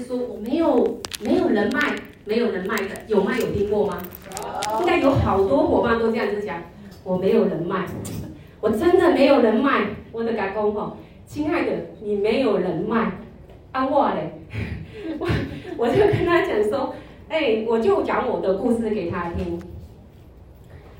[0.00, 3.32] 说我没有没有人脉，没有人脉的，有吗？
[3.38, 3.98] 有听过吗？
[4.80, 6.62] 应该有好多伙伴都这样子讲，
[7.04, 7.84] 我没有人脉，
[8.60, 9.86] 我真的没有人脉。
[10.12, 13.12] 我的家公吼，亲爱的，你没有人脉，
[13.70, 14.32] 啊我嘞，
[15.18, 15.28] 我
[15.76, 16.94] 我就跟他讲说，
[17.28, 19.60] 哎，我就讲我的故事给他听。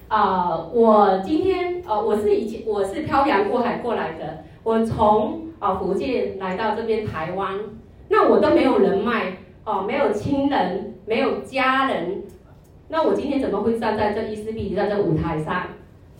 [0.07, 7.59] 啊、我今天呃，我是以前我是漂洋过海过来的，我从啊、福建来到这边台湾，
[8.11, 12.25] 那我都没有人脉哦、没有亲人，没有家人，
[12.89, 15.63] 那我今天怎么会站在这伊丝碧媞在这舞台上？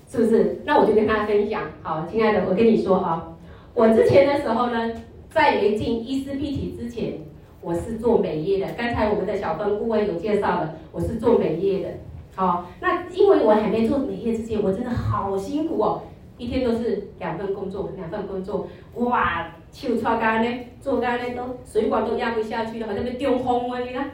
[0.09, 0.61] 是不是？
[0.65, 1.63] 那我就跟大家分享。
[1.83, 3.37] 好，亲爱的，我跟你说啊，
[3.75, 4.93] 我之前的时候呢，
[5.31, 7.15] 在没进伊丝碧媞之前，
[7.61, 8.73] 我是做美业的。
[8.75, 11.89] 刚才我们的小分顾问有介绍了，我是做美业的。
[12.37, 16.03] 好，那因为我还没做美业之前，我真的好辛苦哦，
[16.39, 20.49] 一天都是两份工作，两份工作，哇，手搓干呢，
[20.81, 24.11] 做干呢都水管都压不下去了，好像被丢空了，你看。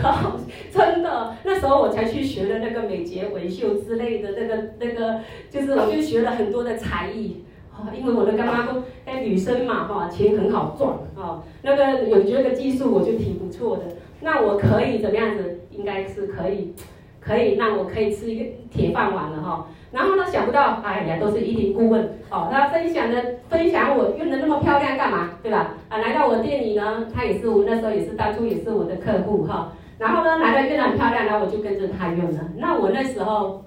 [0.00, 0.38] 好，
[0.72, 7.44] 真的，那时候我才去学了那个美睫纹绣之类的，那个那个，就是我就学了很多的才艺，
[7.96, 13.84] 因为我的干妈说，哎，女生嘛，哈，钱很好赚，啊，那个有觉得技术我就挺不错的，
[14.20, 15.60] 那我可以怎么样子？
[15.70, 16.72] 应该是可以，
[17.24, 19.66] 可以让我可以吃一个铁饭碗了哈。
[19.92, 25.76] 然后呢，想不到，哎呀，都是依婷顾问哦，他分享的分享我用的那么漂亮干嘛，对吧？
[25.88, 29.72] 啊，来到我店里呢，他也是我那时候也是当初也是我的客户哈。
[29.96, 32.40] 然后呢，来到用的很漂亮，然后我就跟着他用了。
[32.58, 33.62] 那我那时候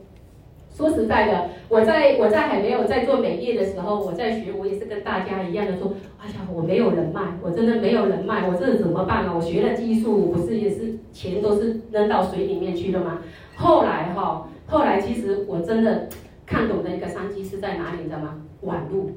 [0.75, 9.31] 说实在的，我在我在还没有在做美业的时候，我在学，我也是跟大家一样的说，哎呀，我没有人脉，我真的没有人脉，我这怎么办啊？
[9.33, 13.19] 我学了技术，不是也是钱都是扔到水里面去了吗？
[13.57, 14.47] 后来哈。
[14.69, 16.09] 后来其实我真的
[16.45, 18.35] 看懂的一个商机是在哪里，你知道吗？
[18.63, 19.11] 网路，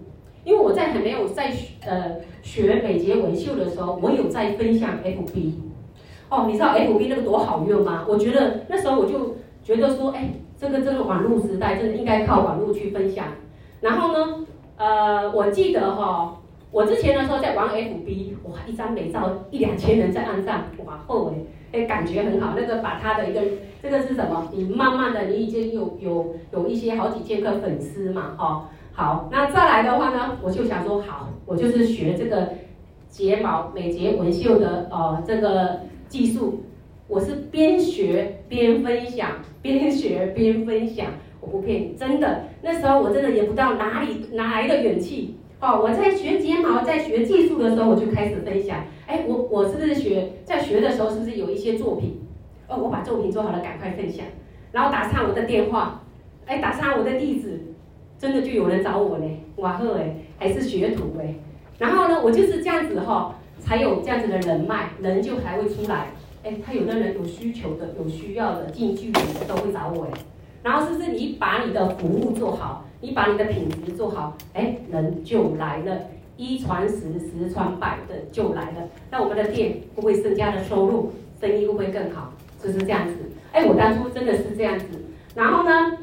[0.45, 5.55] 因为我在还没有在学呃学美睫纹绣的时候，我有在分享 FB，
[6.29, 8.07] 哦，你知道 FB 那个多好用吗？
[8.09, 13.25] 我觉得那时候我就觉得说，哎，这个这个网络时代真的应该靠网络去分享。
[13.81, 14.47] 然后呢，
[14.77, 16.41] 呃，我记得哈、
[16.71, 21.33] 我之前的时候在玩 FB，哇，一张美照一两千人在按上，哇，后悔。
[21.73, 22.55] 哎，感觉很好。
[22.57, 23.41] 那个把他的一个，
[23.83, 24.49] 这个是什么？
[24.53, 29.29] 你慢慢的，你已经有有有一些好几千个粉丝嘛，哦，好。
[29.31, 32.49] 那再来的话呢，我就想说，好，我就是学这个
[33.09, 36.65] 睫毛美睫纹绣的哦，这个技术。
[37.07, 39.31] 我是边学边分享，
[39.61, 41.07] 边学边分享。
[41.41, 45.37] 我不骗你，真的，那时候我真的也不知道哪里哪来的勇气。
[45.61, 48.79] 哦，我在学睫毛，在学技术的时候，我就开始分享。
[49.11, 52.21] 哎，我我是不是学在学的时候，是不是有一些作品？
[52.69, 54.25] 哦，我把作品做好了，赶快分享，
[54.71, 56.03] 然后打上我的电话，
[56.47, 57.61] 哎，打上我的地址，
[58.17, 59.27] 真的就有人找我呢。
[59.57, 61.35] 哇呵，哎，还是学徒哎。
[61.77, 66.13] 然后呢，我就是这样子哈、哦，才有这样子的人脉，人就还会出来。
[66.45, 70.11] 哎，他有的人有需求的，有需要的，近距离的都会找我哎。
[70.63, 72.85] 然后是不是你把你的服务做好？
[73.01, 75.99] 你把你的品质做好，哎，人就来了，
[76.41, 78.89] 一传十，十传百的就来了。
[79.11, 82.33] 那我们的店会不会增加的收入，生意会不会更好？
[82.59, 83.15] 就是这样子。
[83.53, 84.87] 哎，我当初真的是这样子。
[85.35, 85.99] 然后呢，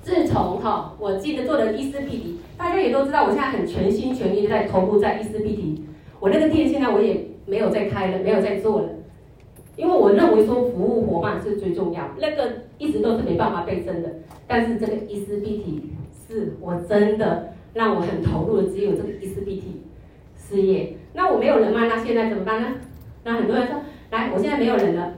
[0.00, 5.82] 自从哈，我记得做了伊丝碧媞，大家也都知道，我现在很全心全意的在投入在伊丝碧媞。
[6.20, 8.88] 我那个店现在我也没有再开了，没有再做了，
[9.76, 14.08] 因为我认为说服务伙伴是最重要，那个一直都是没办法倍增的。
[14.46, 15.82] 但是这个一丝碧媞
[16.26, 19.82] 是我真的让我很投入的，只有这个第四 B T
[20.36, 20.96] 事业。
[21.14, 22.68] 那我没有人脉，那现在怎么办呢？
[23.24, 23.76] 那很多人说，
[24.10, 25.14] 来，我现在没有人了，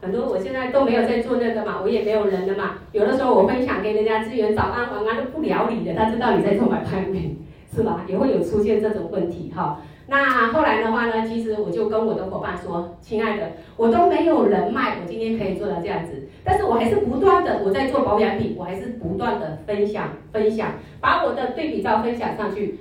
[0.00, 2.78] 很多我现在都没有在做那个嘛，我也没有人了嘛。
[2.92, 7.06] 有的时候我分享给人家资源，早安晚安都不聊你的，他知道你在做买拍，
[7.74, 8.04] 是吧？
[8.08, 9.80] 也会有出现这种问题哈。
[10.08, 22.78] 那后来的话呢，其实我就跟我的伙伴说，亲爱的，我都没有人脉，我今天可以做到这样子，但是我还是不断的我在做保养品，我还是不断的分享分享，把我的对比照分享上去，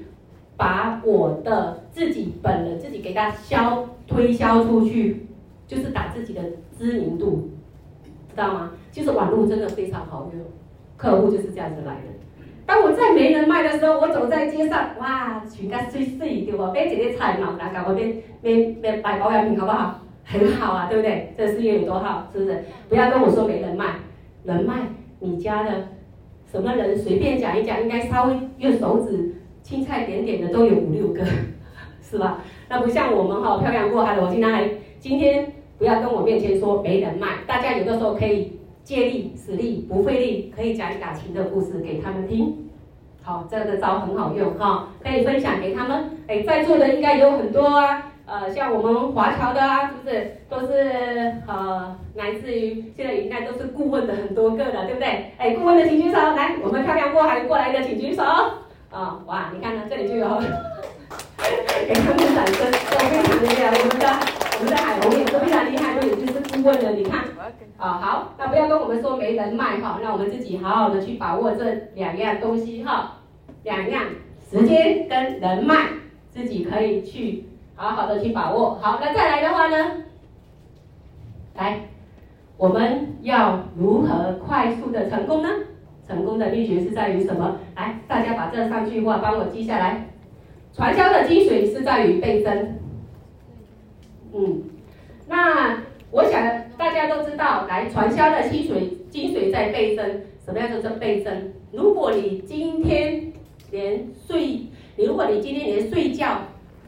[0.56, 5.25] 把我的自己本人自己给他销推销出去，
[5.66, 6.42] 就是打自己的
[6.78, 7.50] 知名度，
[8.30, 8.71] 知道吗？
[8.92, 10.45] 就是网络真的非常好用，
[10.95, 12.14] 客户就是这样子来的。
[12.65, 16.63] 当我再没人脉的时候，我走在街上，哇，全家水水对不？
[16.73, 20.01] 买一个菜嘛，来搞我边边边买保养品好不好？
[20.23, 21.31] 很好啊，对不对？
[21.38, 22.63] 这事业有多好，是不是？
[22.89, 23.85] 不要跟我说没人脉，
[24.44, 24.88] 人脉，
[25.19, 25.89] 你家的
[26.51, 31.23] 什么人随便讲一讲，应该稍微用手指青菜点点的都有五六个，
[32.01, 32.39] 是吧？
[32.68, 34.68] 那不像我们哈，漂洋过海的，我经常还
[35.00, 38.55] 今天不要跟我面前说没人脉，大家有的时候可以。
[38.85, 42.69] 借力使力不费力，可以讲感情的故事给他们听。
[43.23, 46.11] 好，这个招很好用哈，可以分享给他们。
[46.27, 55.31] 哎，在座的应该有很多啊，呃，像我们华侨的啊，是不是都是呃，来自于现在应该都是顾问的很多个了，对不对？
[55.39, 58.23] 哎，顾问的请举手，来，我们漂亮过海过来的请举手。
[58.91, 60.27] 啊、哇，你看呢，这里就有，
[61.87, 64.07] 给他们掌声，都非常厉害，我们的
[64.59, 66.25] 我们的海龙也是非常厉害，都已经是顾
[66.65, 67.23] 问了，你看。
[67.77, 71.63] 啊、好，那不要跟我们说没人脉哈，那我们自己好好的去把握这
[71.94, 73.17] 两样东西哈，
[73.63, 74.03] 两样
[74.50, 75.88] 时间跟人脉，
[76.31, 77.45] 自己可以去。
[77.77, 80.06] 好好的去把握，好，那再来的话呢？
[81.56, 81.81] 来，
[82.56, 85.50] 我们要如何快速的成功呢？
[86.07, 87.57] 成功的秘诀是在于什么？
[87.75, 90.07] 来，大家把这三句话帮我记下来。
[90.73, 92.79] 传销的精髓是在于倍增。
[94.33, 94.63] 嗯，
[95.27, 95.79] 那
[96.12, 100.22] 我想大家都知道，来，传销的精髓精髓在倍增。
[100.46, 101.54] 什么样叫做倍增？
[101.72, 103.34] 如果你今天
[103.72, 106.40] 连睡，你如果你今天连睡觉。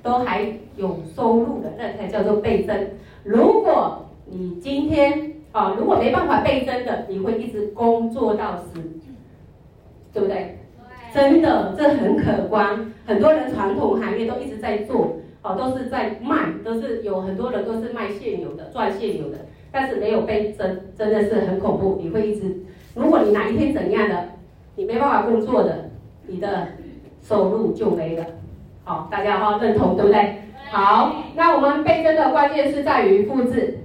[0.04, 0.48] 都还
[0.78, 2.92] 有收入的，那才叫做倍增。
[3.25, 8.80] 如果你今天啊，如果没办法倍增的，你会一直工作到死，
[10.14, 10.60] 对不对？
[11.14, 12.94] 真的，这很可观。
[13.06, 21.97] 很多人传统行业都一直在做，哦，都是在卖，都是有很多人都是卖现有的，赚现有的，但是没有倍增，真的是很恐怖。
[22.01, 22.53] 你会一直，
[22.95, 24.29] 如果你哪一天怎样的，
[24.75, 25.89] 你没办法工作的，
[26.27, 26.67] 你的
[27.21, 28.25] 收入就没了。
[28.83, 30.41] 好，大家哈认同对不对？
[30.69, 33.79] 好，那我们倍增的关键是在于复制。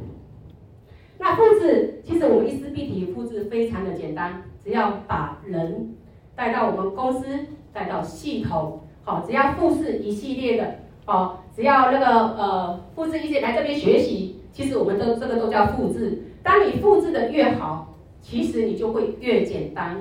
[1.19, 5.95] 那复制，其实我们一思必体复制非常的简单，只要把人
[6.35, 7.27] 带到我们公司，
[7.73, 10.75] 带到系统，好，只要复制一系列的，
[11.07, 16.23] 哦，只要那个呃复制一些来这边学习，其实我们都这个都叫复制。
[16.43, 20.01] 当你复制的越好，其实你就会越简单，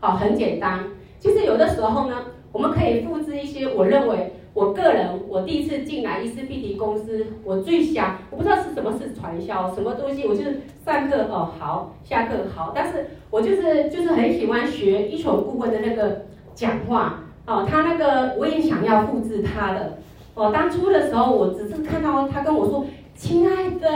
[0.00, 0.84] 好，很简单。
[1.18, 2.16] 其实有的时候呢，
[2.52, 4.34] 我们可以复制一些，我认为。
[4.52, 16.22] 我个人，我第一次进来伊丝碧媞公司，我最想，我不知道是什么是传销，什么东西，我就是上课哦好，下课好，但是我就是就是很喜欢学依纯顾问的那个
[16.52, 19.98] 讲话哦，他那个我也想要复制他的
[20.42, 20.50] 哦。
[20.52, 23.88] 当初的时候，我只是看到他跟我说：“亲爱的，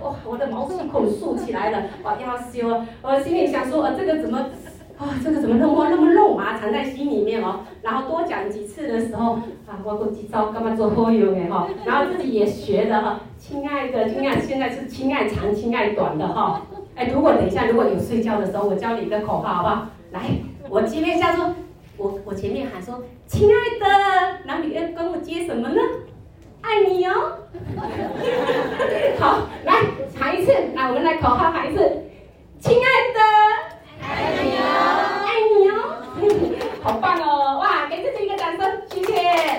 [0.00, 4.46] 哇，我的毛细孔竖起来了，哇，要修。”我心里想说：“呃，这个怎么？”
[4.96, 7.62] 啊、这个怎么那么那么肉麻，藏在心里面哦。
[7.82, 9.32] 然后多讲几次的时候，
[9.66, 11.66] 啊，我过几招干嘛做好友的哈。
[11.84, 16.62] 然后自己也学的哈，亲爱的，亲爱，现在是亲爱长，亲爱短的哈。
[16.94, 19.86] 哎，如果等一下如果有睡觉的时候，我教你一个口号好不好？
[20.12, 20.20] 来，
[20.70, 21.52] 我今天叫做，
[21.96, 25.80] 我我前面喊说，亲爱的，那你要跟我接什么呢？
[26.62, 27.38] 爱你哦。
[29.18, 29.72] 好，来
[30.18, 31.80] 喊一次，来我们来口号喊一次，
[32.60, 33.20] 亲爱的。
[34.02, 34.62] 爱你哦，
[35.24, 35.72] 爱你哦，
[36.82, 37.58] 好棒哦！
[37.58, 39.12] 哇，给自己一个掌声，谢谢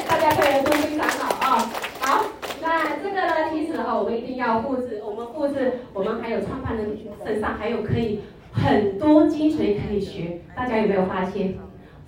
[0.08, 2.26] 大家配合都非常好啊、好，
[2.62, 6.96] 那这个呢，其实哈，我们一定要复制，我们复制，我们还有创办人
[7.26, 8.22] 身上还有可以
[8.54, 11.56] 很多精髓可以学，大家有没有发现？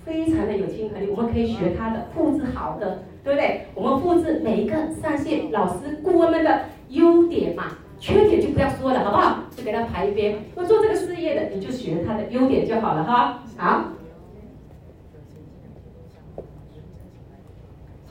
[0.07, 3.65] 非常的有亲和力，我们可以学他的，复制好的，对不对？
[3.75, 7.65] 我们复制每一个上线老师顾问们的优点嘛。
[7.99, 9.39] 缺点就不要说了，好不好？
[9.55, 10.37] 就给他排一边。
[10.55, 13.43] 我做这个事业的，你就学他的优点就好了，哈。
[13.57, 13.93] 好，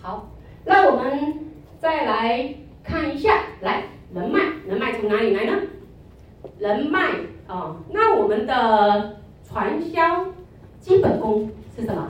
[0.03, 0.29] 好，
[0.65, 1.39] 那我们
[1.79, 5.53] 再来看一下，来人脉，人脉从哪里来呢？
[6.59, 7.13] 人脉
[7.47, 10.27] 啊、那我们的传销
[10.81, 12.09] 基本功是什么？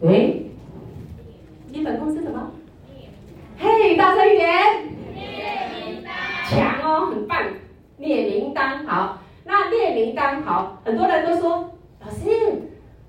[0.00, 0.46] 对，
[1.72, 2.52] 基本功是什么？
[3.58, 4.48] 嘿，大声一点。
[5.14, 6.04] 列
[6.48, 7.36] 强哦，很棒，
[7.98, 9.18] 列名单好。
[9.44, 12.30] 那列名单好，很多人都说老师，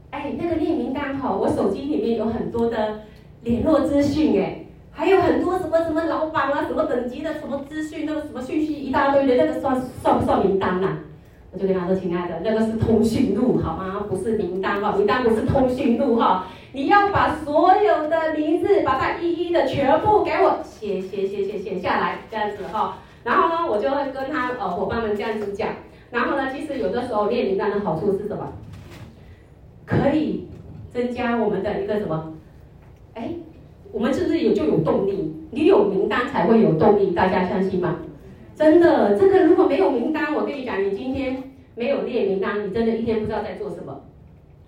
[0.10, 3.02] 哎，那个列名单好，我手机里面有很多的
[3.44, 10.98] 联络资讯哎，还有很多什么什么老板啊，什么等级的什么资讯，那个什么讯息一大堆的，那个算算不算名单呐、啊？
[11.52, 14.06] 我就跟他说，亲爱的，那个是通讯录好吗？
[14.08, 23.00] 不是名单哈，名单不是通讯录哈，你要把所有的名字，把它一一的全部给我写写写写写下来，这样子哈。
[23.24, 25.70] 然后呢，我就会跟他呃伙伴们这样子讲。
[26.12, 28.54] 然后呢，其实有的时候列名单的好处是什么？
[29.86, 30.48] 可以
[30.94, 32.34] 增加我们的一个什么？
[33.16, 33.32] 哎，
[33.92, 35.36] 我们是不是有就有动力？
[35.50, 37.96] 你有名单才会有动力，大家相信吗？
[38.60, 41.42] 真的，这个如果没有名单，我跟你讲，你今天
[41.76, 44.02] 没有列名单，你真的一天不知道在做什么。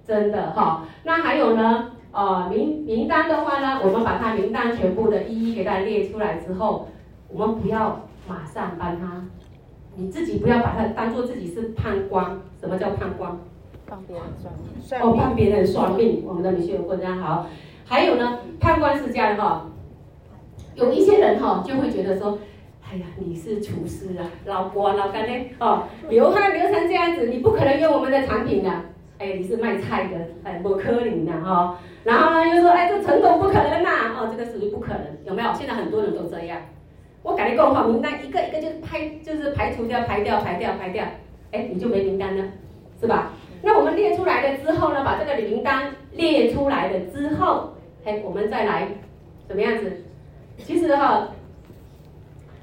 [0.07, 0.87] 真的哈。
[1.03, 1.91] 那还有呢？
[2.13, 6.87] 呃，名名单的话呢，我们把它名单全部的一一给它列出来之后，
[7.27, 8.07] 我们不要。
[8.27, 9.25] 马上帮他，
[9.95, 12.39] 你自己不要把他当做自己是判官。
[12.61, 13.35] 什么叫判官？
[13.87, 14.53] 帮别人算
[15.01, 15.01] 命。
[15.01, 16.23] 哦，帮别人算命。
[16.25, 17.47] 我们的女性有过这样好。
[17.83, 19.65] 还有呢，判官是这样哈。
[20.75, 22.37] 有一些人哈就会觉得说，
[22.91, 28.69] 哎呀，你是厨师啊，老婆老干爹哦，流汗流成这样子，你不可能用我们的产品的。
[29.17, 31.79] 哎，你是卖菜的，哎，不可能的哈。
[32.03, 35.53] 然后呢，又说，哎，这程度不可能呐，哦，这个属于不可能，有没有？
[35.53, 36.59] 现在很多人都这样。
[37.23, 41.05] 我改一个好名单，一个一个就是排，就是排除掉，排掉，排掉，排掉，
[41.53, 42.43] 哎，你就没名单了，
[42.99, 43.31] 是吧？
[43.61, 47.71] 那我们列出来了之后呢，把这个名单列出来了之后，
[48.03, 48.85] 哎，我们再来
[49.47, 50.03] 怎么样子？
[50.57, 51.29] 其实哈，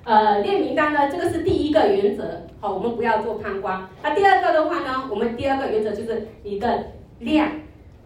[0.08, 3.86] 呃，列名单呢，这个是第一个原则，好，我们不要做贪官。
[4.02, 6.86] 那第二个的话呢，我们第二个原则就是你的
[7.18, 7.50] 量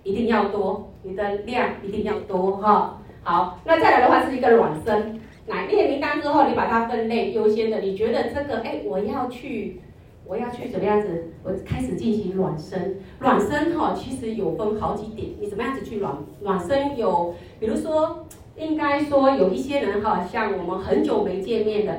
[0.03, 3.01] 一定要多，你的量一定要多哈。
[3.23, 5.21] 好，那再来的话是一个暖身。
[5.47, 9.81] 来列名单之后，你把它分类优先的，你觉得这个哎，我要去，
[10.27, 11.29] 我要去怎么样子？
[11.45, 12.97] 我开始进行暖身。
[13.21, 16.97] 暖身哈，其实有分好几点，你怎么样子去暖暖身？
[16.99, 21.95] 有，比如说，应该说有一些人哈，像我们很久没见面的，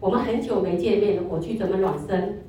[0.00, 2.40] 我们很久没见面的，我去怎么暖身？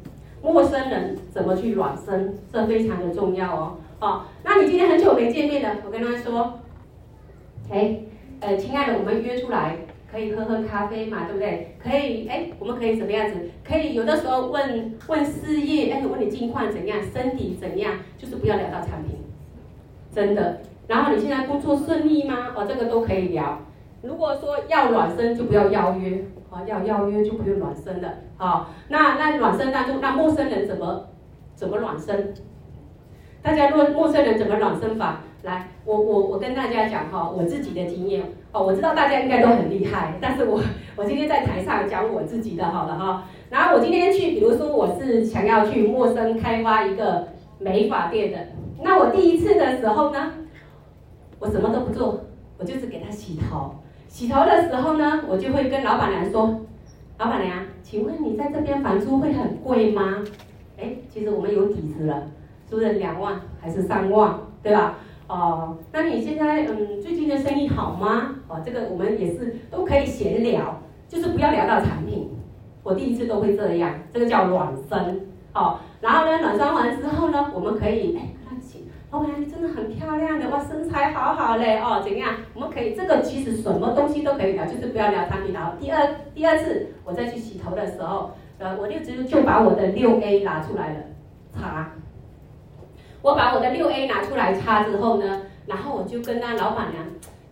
[0.42, 2.38] 陌生人怎么去暖身？
[2.52, 3.78] 这非常的重要哦。
[4.00, 6.60] 好，那你今天很久没见面的，我跟他说，
[7.70, 8.00] 哎，
[8.40, 9.78] 呃，亲爱的，我们约出来。
[10.12, 11.76] 可以喝喝咖啡嘛，对不对？
[11.78, 13.34] 可以，哎，我们可以怎么样子？
[13.68, 19.18] 可以有的时候问问事业，哎，问你近况怎样，身体怎样，就是不要聊到产品，
[20.14, 20.62] 真的。
[20.88, 22.50] 然后你现在工作顺利吗？
[22.56, 23.60] 哦，这个都可以聊。
[24.02, 28.10] 如果说要暖身，就不要邀约，哦，要邀约就不用暖身了。
[28.38, 31.08] 好，那那暖身当中，那陌生人怎么
[31.56, 32.34] 怎么暖身？
[33.42, 35.22] 大家若陌生人怎么暖身法？
[35.44, 40.60] 来，我我我跟大家讲哈，我自己的经验哦，我知道大家应该都很厉害，但是我
[40.96, 43.24] 我今天在台上讲我自己的好了哈。
[43.52, 47.28] 然后我今天去，比如说我是想要去陌生开发一个
[47.60, 48.40] 美发店的，
[48.82, 50.34] 那我第一次的时候呢，
[51.46, 52.22] 我什么都不做，
[52.58, 53.76] 我就是给他洗头。
[54.08, 56.62] 洗头的时候呢，我就会跟老板娘说，
[57.20, 60.24] 老板娘，请问你在这边房租会很贵吗？
[60.76, 62.24] 哎，其实我们有底子了，
[62.68, 64.96] 租人两万还是三万，对吧？
[65.28, 68.38] 哦，那你现在嗯，最近的生意好吗？
[68.48, 72.32] 哦，这个我们也是都可以闲聊，就是不要聊到产品。
[72.82, 75.28] 我第一次都会这样，这个叫暖身。
[75.54, 78.30] 哦，然后呢，暖身完之后呢，我们可以哎，
[79.16, 82.34] 老板娘，你真的很漂亮的哇，身材好好嘞哦，怎样？
[82.54, 85.54] 我们可以这个其实什么东西都可以聊，就是不要聊产品。
[85.54, 91.00] 然后第二第二次我再去洗头的时候，呃，我就直接就把我的六 A 拿出来了，
[91.54, 91.92] 擦。
[93.22, 97.06] 我把我的六 A 拿出来擦之后呢，然后我就跟那老板娘，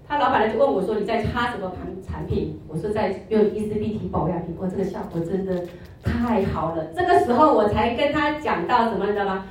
[0.06, 5.64] 他老板娘就问我说：“你在擦什么产产品？”我说：“在用伊丝碧媞保养品。”我这个效果真的
[6.04, 6.84] 太好了。
[6.94, 9.46] 这个时候我才跟他讲到什么，你知道吗？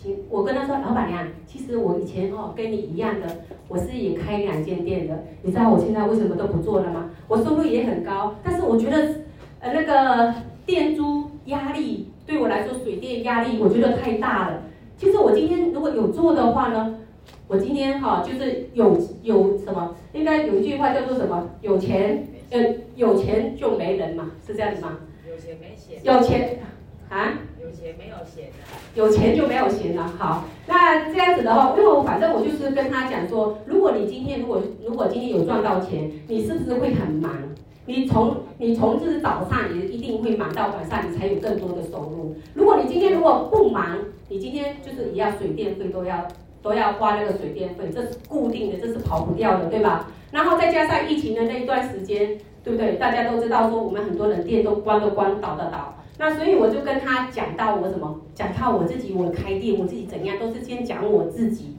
[0.00, 3.26] 请我跟他说：“老板娘，其实我以前哦跟你一样的，
[3.66, 5.24] 我是也开两间店的。
[5.42, 7.10] 你知道我现在为什么都不做了吗？
[7.26, 8.96] 我收入也很高，但是我觉得
[9.58, 10.32] 呃那个
[10.64, 14.62] 店租压力对我来说，水电压力我觉得太大了。”
[14.96, 17.00] 其实我今天如果有做的话呢，
[17.48, 21.50] 我今天哈就是有有什么，应该有一句话叫做什么？
[21.60, 22.60] 有钱呃
[22.94, 24.98] 有钱就没人嘛，是这样子吗？
[25.28, 26.00] 有钱没钱。
[26.04, 26.60] 有钱
[27.10, 27.34] 啊？
[27.68, 28.50] 有钱没有闲。
[28.94, 30.10] 有钱就没有闲了。
[30.18, 37.30] 好，那这样子的话，因为我反正我就是跟他讲说，如果你今天如果如果今天有赚到钱，你是不是会很忙？
[37.84, 42.34] 你从你从就是早上也一定会忙到晚上，你才有更多的收入。
[42.54, 43.98] 如果你今天如果不忙，
[44.28, 46.26] 你今天就是也要水电费都要
[46.62, 50.06] 都要花那个水电费，这是固定的，这是跑不掉的，对吧？
[50.30, 52.96] 然后再加上疫情的那一段时间，对不对？
[52.96, 55.94] 大家都知道说我们很多人店都关都关，倒的倒。
[56.18, 61.76] 那所以我就跟他讲到我怎么，讲到我自己，我开店我自己怎样，都是先讲我自己。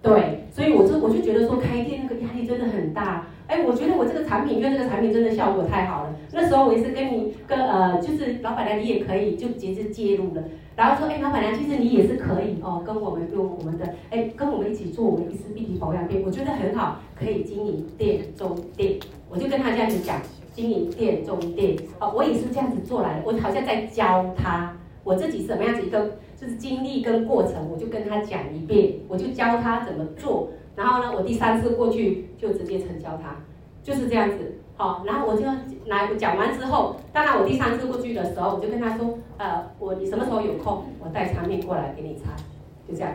[0.00, 3.26] 对，所以我就我就觉得说开店那个压力真的很大。
[3.48, 6.14] 哎，我觉得我这个产品，因为这个产品真的效果太好了。
[6.32, 10.44] 那时候我也是跟你跟呃，就是老板娘，你也可以就直接介入了。
[10.76, 18.98] 然后说，哎，老板娘，其实你也是可以哦，跟我们用我们的，哎，跟我们一起做我们一丝碧媞保养店，我觉得很好，可以经营店中店。
[19.30, 20.20] 我就跟他这样子讲，
[20.58, 21.76] 经营店中店。
[22.00, 30.48] 哦，我也是这样子做来的，我好像在教他，我自己什么样子一个就是经历跟过程，我就跟他讲一遍，我就教他怎么做。
[30.74, 33.36] 然后呢，我第三次过去就直接成交他，
[33.84, 34.56] 就是这样子。
[34.76, 35.44] 好，然后我就
[35.86, 42.30] 来讲完之后，当然我第三次过去的时候，我就跟他说，呃，我你什么时候有空，我带产品过来给你擦，
[42.88, 43.12] 就这样。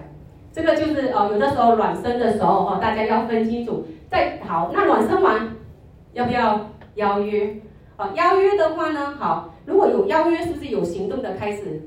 [0.53, 3.85] 这个就是呃，有的时候暖身的时候哈，大家要分清楚。
[4.09, 5.55] 再好，那暖身完
[6.13, 7.55] 要不要邀约？
[7.95, 11.81] 好，邀约的话呢，好，如果有邀约，是不是有行动的开始？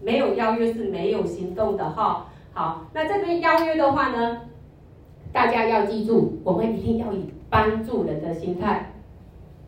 [0.00, 2.26] 没有邀约是没有行动的哈。
[2.52, 4.40] 好，那这边邀约的话呢？
[5.32, 8.92] 大家要记住，我们一定要以帮助人的心态，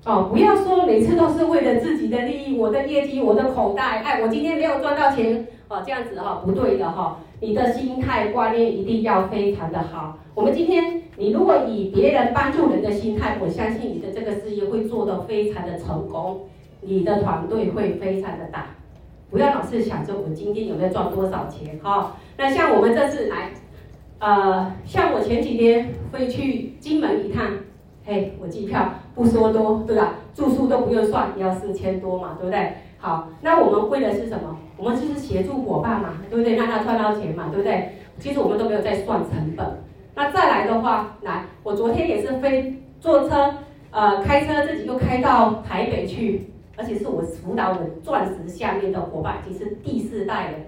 [0.04, 7.16] 哦，不要说每次都是为了自己的利益，我的业绩，我的口袋，哎，我今天没有赚到钱，哦，这样子哈、哦，不对的哈、哦。
[7.40, 10.18] 你的心态观念一定要非常的好。
[10.34, 16.42] 我们今天，你如果以别人帮助人的心态，我相信你的这个事业会做得非常的成功，
[16.80, 18.66] 你的团队会非常的大。
[19.30, 22.10] 不要老是想着我今天有没有赚多少钱哈、哦。
[22.36, 23.50] 那像我们这次来，
[24.20, 27.44] 呃，像我前几天会去金门一趟。
[28.08, 30.14] 嘿，我机票不说多，对吧？
[30.32, 32.72] 住宿都不用算，要四千多嘛，对不对？
[33.06, 34.58] 好，那我们为的是什么？
[34.76, 36.56] 我们就是协助伙伴嘛，对不对？
[36.56, 37.92] 让他赚到钱嘛，对不对？
[38.18, 39.64] 其实我们都没有在算成本。
[40.16, 43.58] 那再来的话，来，我昨天也是飞坐车，
[43.92, 50.58] 呃，开车自己又开到台北去，而且是我辅导我钻石下面的伙伴，已经是第四代了。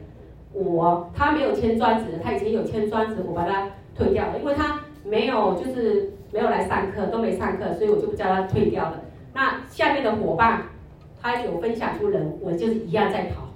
[0.52, 6.12] 我他没有签钻石，他以前有签钻石，我把他退掉了，因为他没有就是。
[6.30, 9.00] 没有来上课，都没上课，所以我就不叫他退掉了。
[9.33, 10.61] 那下面的伙伴，
[11.21, 13.49] 他有分享出人，我就是一样在跑。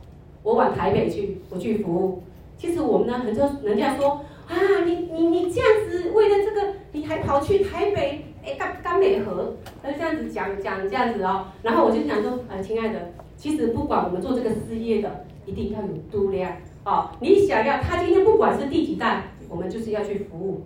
[0.42, 2.22] 我往台北去，我去服务。
[2.56, 4.54] 其实我们呢，很多人家说啊，
[4.84, 11.46] 你你你这样子为了这个，你还跑去台北，哎，干干美和，他就这样子讲讲这样子哦。
[11.62, 16.52] 然后我就想说，呃，亲爱的，其实不管我们做这个事业的，一定要有度量
[16.84, 17.10] 哦。
[17.20, 20.62] 你想要他今天不管是第几代，我们就是要去服务。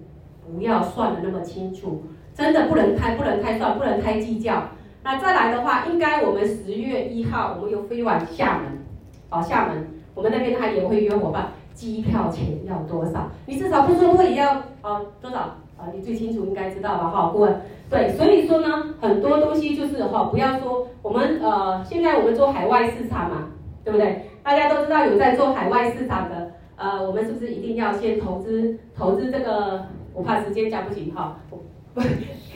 [0.48, 4.62] 不要算得那么清楚，真的不能太不能太算，不能太计较。
[5.06, 8.84] 那再来的话，应该我们十月一号，我们有飞往厦门，
[9.30, 9.86] 哦，厦门，
[10.16, 13.30] 我们那边他也会约伙伴，机票钱要多少？
[13.46, 15.36] 你至少不说会也要哦多少？
[15.78, 17.08] 啊，你最清楚应该知道吧？
[17.08, 17.54] 哈，顾问，
[17.88, 23.46] 对，所以说呢，很多东西就是哈，不要说我们呃，现在我们做海外市场嘛，
[23.84, 24.28] 对不对？
[24.42, 29.86] 大家都知道有在做海外市场的，呃，我们是不是一定要先投资投资这个？
[30.12, 31.58] 我怕时间讲不行哈，我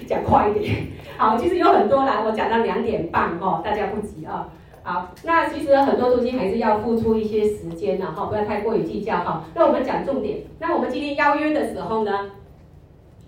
[0.06, 0.86] 讲快一点。
[1.16, 4.48] 好，其实有很多啦，我讲到两点半哈，大家不急啊。
[4.82, 9.44] 好，那其实很多东西还是要付出一些时间的哈，不要太过于计较哈。
[9.54, 12.30] 那我们讲重点，那我们今天邀约的时候呢，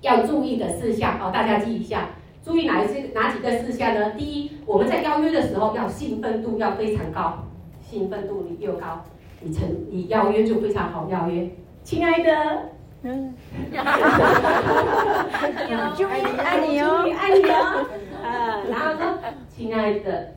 [0.00, 2.08] 要注意的事项哦，大家记一下，
[2.42, 4.12] 注意哪一些哪几个事项呢？
[4.12, 7.44] 第一，我们在邀约的时候要兴奋度要非常高，
[7.82, 9.04] 兴奋度你越高，
[9.40, 11.50] 你成你邀约就非常好邀约。
[11.84, 12.70] 亲爱的。
[13.04, 13.34] 嗯，
[13.74, 15.92] 哈哈哈哈哈！
[15.96, 16.06] 注意
[16.38, 17.86] 爱你哦，爱你哦，
[18.22, 20.34] 呃， 然后说，亲爱的，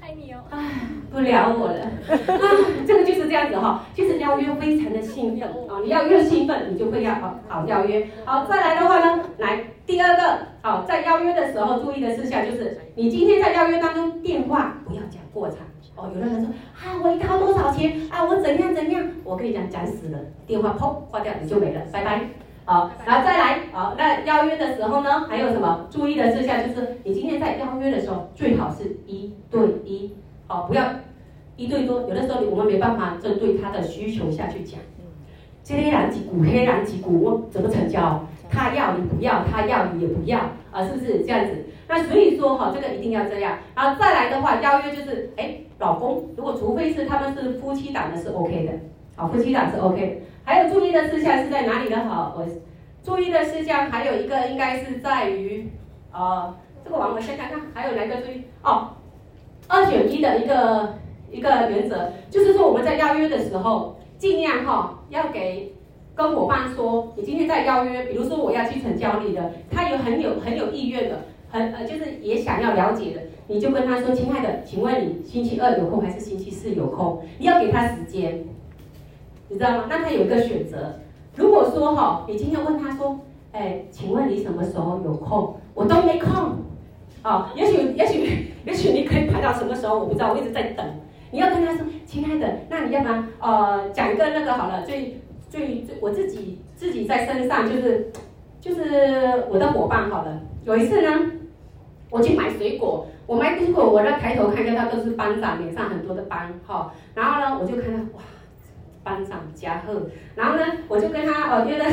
[0.00, 0.70] 爱你哦，唉，
[1.10, 2.46] 不聊我了，啊，
[2.86, 8.08] 这个就是这样子哈，就是邀约非常的兴奋哦，你要越兴奋，你就会要好好邀约。
[8.24, 15.58] 好，再来的话呢，来第二个，好，在邀约的时候注意的事项就是，你今天在邀约当中电话不要讲过长。
[15.96, 18.24] 哦，有的人说啊，我一套多少钱啊？
[18.24, 19.04] 我怎样怎样？
[19.22, 22.20] 我跟你讲，讲死了，电话砰挂掉，你就没了，拜拜。
[22.64, 26.66] 好，然后再来，好，那邀约的时候呢，还有什么注意的事项？
[26.66, 30.12] 就是你今天在邀约的时候，最好是一对一，
[30.48, 30.82] 哦，不要
[31.56, 32.00] 一对多。
[32.02, 34.80] 有的时候我们没办法针对他的需求下去讲。
[35.62, 38.22] 这黑狼几股，黑狼几股，我怎么成交？
[38.50, 40.38] 他要你不要，他要你也不要
[40.70, 41.52] 啊，是不是这样子？
[41.88, 43.58] 那所以说哈，这个一定要这样。
[43.74, 45.54] 然后再来的话，邀约就是，哎，
[45.84, 48.72] 老公，如果除非是他们是夫妻档的，是 OK 的，
[49.16, 50.22] 好，夫妻档是 OK。
[50.42, 52.08] 还有注意的事项是在哪里呢？
[52.08, 52.46] 好，我
[53.02, 55.70] 注意的事项还有一个应该是在于，
[56.10, 58.44] 呃，这个网我先看看，还有哪个注意？
[58.62, 58.92] 哦，
[59.68, 60.94] 二选一的一个
[61.30, 65.70] 一个原则，就是说我们在邀约的时候，尽量哈要给
[66.14, 71.20] 跟伙伴说，你今天在邀约，比如说我要去成交你的，他有很有很有意愿的。
[71.54, 77.22] 很呃，就是也想要了解的，你就跟他说：“亲爱的，请问你星期二有空还是星期四有空？
[77.38, 78.44] 你要给他时间，
[79.48, 79.84] 你知道吗？
[79.88, 80.98] 那他有一个选择。
[81.36, 83.20] 如果说哈，你今天问他说
[83.54, 86.32] ：‘哎，请问你什么时候有空？’我都没空。
[87.22, 90.84] 啊，也许也许也许你可以排到什么时候，我不知道，我一直在等。
[91.30, 98.10] 你要跟他说：‘亲爱的，那你要不然呃讲一个那个好了，最最最我自己自己在身上就是
[98.60, 101.30] 就是我的伙伴好了，有一次呢。”
[102.14, 108.22] 我去买水果，我买水果，我在抬头看见他都是班长脸上很多的斑，哈，然后呢，我就看到哇，
[109.02, 110.00] 班长加贺，
[110.36, 111.84] 然后呢，我就跟他哦，觉得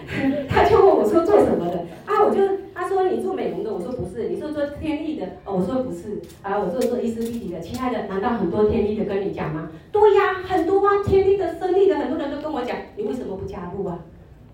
[0.48, 2.40] 他就问我说做什么的啊，我就
[2.74, 9.68] 他说你做美容的，我说不是，你说做天力的，哦，我说不是，啊，我说做伊丝碧媞的，亲爱的，难道很多天力的跟你讲吗？
[9.92, 13.98] 对呀，很多啊，天力的、生力的，很多人都跟我讲，你为什么不加入啊？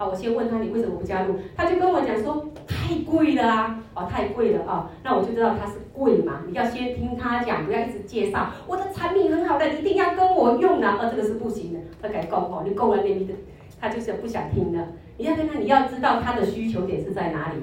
[0.06, 13.34] 我先问他你为什么不加入，他就跟我讲说太贵了啊，哦，太贵了啊，那我就知道他是贵嘛，你要先听他讲，不要一直介绍，我的产品很好的，一定要跟我用的，哦，这个是不行的，他改讲哦，你讲完你的，
[13.80, 14.78] 他就是不想听的，
[15.18, 17.60] 你要跟他，你要知道他的需求点是在哪里，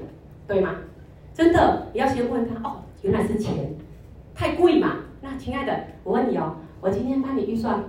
[0.47, 0.75] 对吗？
[1.33, 3.73] 真的，你要先问他哦，原来是钱，
[4.35, 4.97] 太贵嘛。
[5.21, 7.83] 那亲爱的，我问你哦，我今天帮你预算，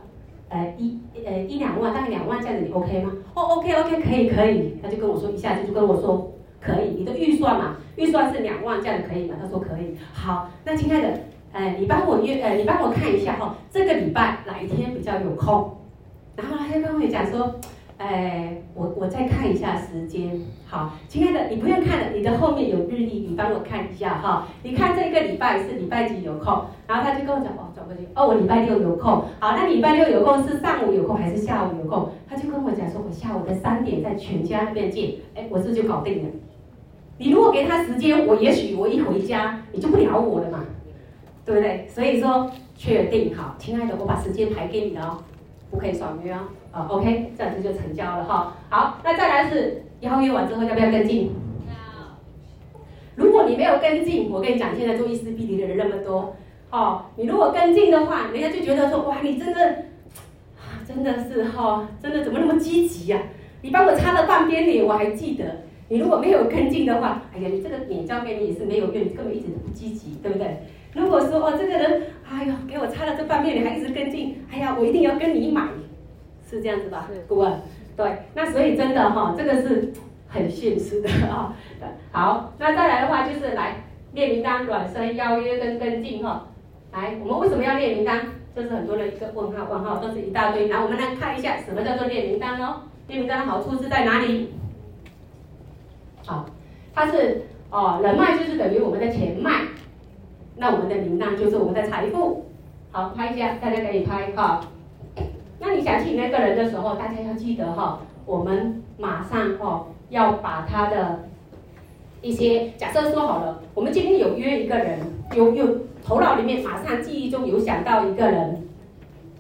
[0.51, 3.13] 呃一呃一两万，大概两万这样子，你 OK 吗？
[3.35, 4.79] 哦，OK OK，可以可以。
[4.83, 9.37] 他就跟我说，一下子就跟我说可以，你的预算嘛，预算是两万这样子可以吗？
[9.41, 9.97] 他说可以。
[10.13, 11.21] 好，那亲爱的，
[11.53, 15.79] 呃你帮我约，呃你帮我看一下哈、哦，这个礼拜哪一天比较有空？
[16.37, 17.55] 然后他就跟我讲说。
[18.01, 20.41] 哎，我我再看一下时间。
[20.67, 24.49] 好，亲爱的，你不用看了，你的后面有日历，你帮我看一下哈。
[24.63, 26.65] 你看这个礼拜是礼拜几有空？
[26.87, 29.23] 然后他就跟我讲，哦，转过去，哦，我礼拜六有空。
[29.39, 32.09] 好，那礼拜六有空是上午有空还是下午有空？
[32.27, 35.17] 他就跟我讲说，我下午的三点在全家那边见。
[35.35, 36.31] 哎，我这就搞定了。
[37.19, 40.65] 你如果给他时间，我也许我一回家你就不聊我了嘛，
[41.45, 41.87] 对不对？
[41.87, 45.19] 所以说确定好，亲爱的，我把时间排给你了哦。
[45.71, 46.39] 不可以爽约哦
[46.73, 48.57] 啊，，OK，这样子就成交了哈。
[48.69, 51.33] 好，那再来是邀约完之后要不要跟进？
[51.69, 51.75] 要。
[53.17, 56.37] 如果你没有跟进，我跟你讲，现在做伊丝碧媞的人那么多，
[56.71, 59.85] 哦，你如果跟进的话，人家就觉得说，哇，你真的，
[60.87, 63.21] 真的是哈，真的怎么那么积极呀？
[63.63, 65.45] 你帮我擦了半边脸，我还记得。
[65.89, 70.59] 你如果没有跟进的话，哎呀，你这个脸交给你也是没有用，根本一直都不积极，对不对？
[70.95, 75.67] 如果说哦，这个人，哎呦，给我擦了这半边脸，还一直跟进，哎呀，我一定要跟你买，
[76.51, 77.09] 是这样子吧？
[77.29, 77.61] 顾问，
[77.97, 79.93] 对，那所以真的哈、哦，这个是
[80.29, 81.89] 很现实的啊、哦。
[82.11, 83.85] 好，那再来的话就是来
[84.15, 86.49] 列名单、暖身、邀约跟跟进哈。
[86.93, 88.27] 来，我们为什么要列名单？
[88.53, 90.67] 这是很多人一个问号，问号都是一大堆。
[90.67, 92.81] 来，我们来看一下什么叫做列名单哦。
[93.07, 94.53] 列名单的好处是在哪里？
[96.27, 96.47] 好，
[96.93, 99.63] 它是哦，人脉就是等于我们的钱脉。
[100.57, 102.47] 那我们的名单就是我们的财富，
[102.91, 104.61] 好，拍一下，大家可以拍哈。
[105.63, 111.29] 那你想起那个人的时候，大家要记得哈，我们马上哈要把他的
[112.23, 114.99] 一些假设说好了，我们今天有约一个人，
[115.37, 118.67] 有有头脑里面马上记忆中有想到一个人，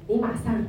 [0.06, 0.62] 你马上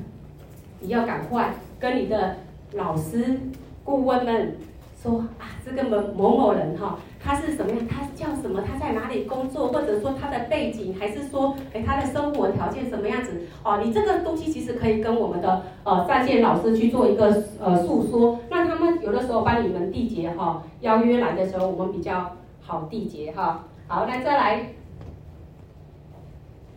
[0.79, 2.37] 你要赶快跟你的
[2.71, 3.37] 老师
[3.83, 4.55] 顾问们
[5.03, 6.97] 说啊，这个某某某人哈。
[7.23, 7.87] 他是什么样？
[7.87, 8.61] 他叫什么？
[8.61, 9.67] 他在哪里工作？
[9.67, 13.41] 或者说他的背景，还是说，哎，他的生活条件什么样子？
[13.63, 18.39] 哦，你这个东西其实可以跟我们的呃在线老师去做一个呃诉说。
[18.49, 23.65] 那他们有的时候帮你们缔结哈，邀约来的时候，我们比较好缔结哈。
[23.87, 24.73] 好，那再来，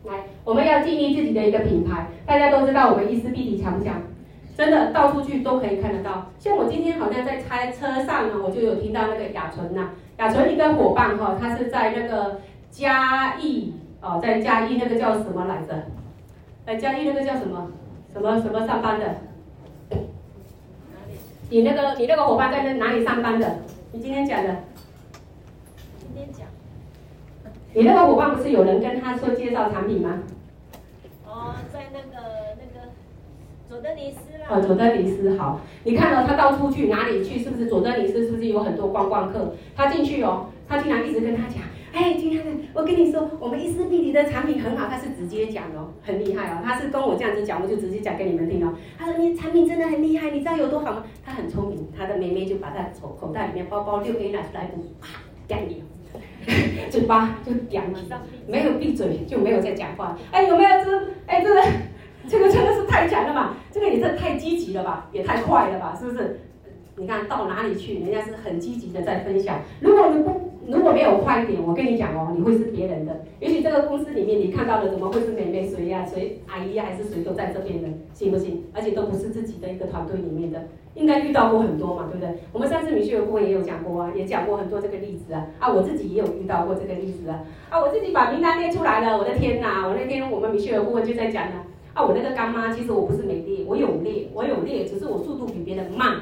[0.04, 2.08] 来，我们要建立自己的一个品牌。
[2.26, 4.02] 大家都知道我们伊丝碧媞强不强？
[4.56, 6.30] 真的到处去都可以看得到。
[6.38, 9.90] 像我今天好像在开车上呢，我就有听到那个雅纯呐。
[10.18, 12.40] 雅纯一个伙伴哈，他是在那个
[12.70, 15.86] 嘉义哦，在嘉义那个叫什么来着？
[16.64, 17.70] 在嘉义那个叫什么？
[18.12, 19.16] 什么什么上班的？
[21.50, 23.58] 你那个你那个伙伴在那哪里上班的？
[23.92, 24.56] 你今天讲的？
[25.98, 26.46] 今天讲。
[27.74, 30.20] 你那个伙伴不是有人跟他说介绍产品吗？
[31.26, 32.73] 哦，在那个那个
[33.74, 34.46] 佐德尼斯啦。
[34.48, 35.60] 哦，佐德尼斯好。
[35.82, 37.40] 你看到他到处去哪里去？
[37.40, 38.24] 是不是佐德尼斯？
[38.24, 39.52] 是不是有很多观光客？
[39.74, 41.58] 他进去哦，他竟然一直跟他讲
[41.92, 46.62] ：“哎，亲爱的，我跟你说，我们伊丝碧媞的产品很好。”他是直接讲哦，很厉害哦。
[46.62, 48.74] 他是跟我这样子讲，我就直接讲给你们听哦。
[48.96, 55.82] 他说：“你产品真的很厉害，你知道有多好吗？”他很聪明，他的妹妹就把他从口袋里面包包六 A 拿出来，啪，干你，
[56.90, 57.98] 嘴巴就讲了，
[58.46, 60.16] 没有闭嘴就没有再讲话。
[60.30, 61.08] 哎，有没有这？
[61.26, 61.60] 哎，这个
[62.28, 63.54] 这个真的是太强了嘛！
[63.70, 66.40] 这个也是太积极了吧，也太快了吧，是不是？
[66.96, 69.58] 你看到哪里去，人家是很积极的在分享。
[69.80, 73.20] 如果你不如果没有快一点，我跟你讲哦，你会是别人的。
[73.40, 78.64] 也许这个公司里面你看到的怎么会是妹妹谁呀、谁阿姨呀、还是谁都在这边的，信不信？
[78.72, 82.38] 而且都不是自己的一个团队里面的，应该遇到过很多嘛，对不对？
[82.52, 85.44] 我们上次米雪儿顾问也有讲过啊，也讲过很多这个例子啊。
[85.58, 87.42] 啊，我自己也有遇到过这个例子啊。
[87.68, 89.86] 啊，我自己把名单列出来了，我的天哪！
[89.86, 91.56] 我那天我们米雪儿顾问就在讲了。
[91.56, 96.16] 啊，啊我那个干妈其实我不是没力，我有力，我有力，只是我速度比别人慢。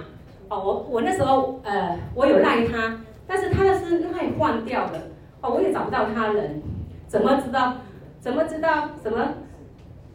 [0.48, 5.08] 哦，我我那时候呃，我有赖他，但是他的是赖换掉的，
[5.40, 6.60] 哦，我也找不到他人，
[7.08, 7.74] 怎么知道？
[8.20, 8.90] 怎么知道？
[9.02, 9.28] 什么？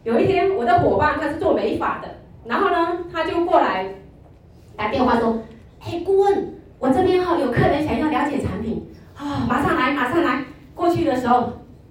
[0.04, 2.08] 有一天我的伙伴他是做美发的，
[2.44, 3.86] 然后呢，他就过来
[4.76, 5.42] 打电话说，
[5.80, 10.44] 哎，顾问，我这边哈有客人想要了解产品，啊、哦，马上来，马上来。
[10.74, 11.40] 过去的时候，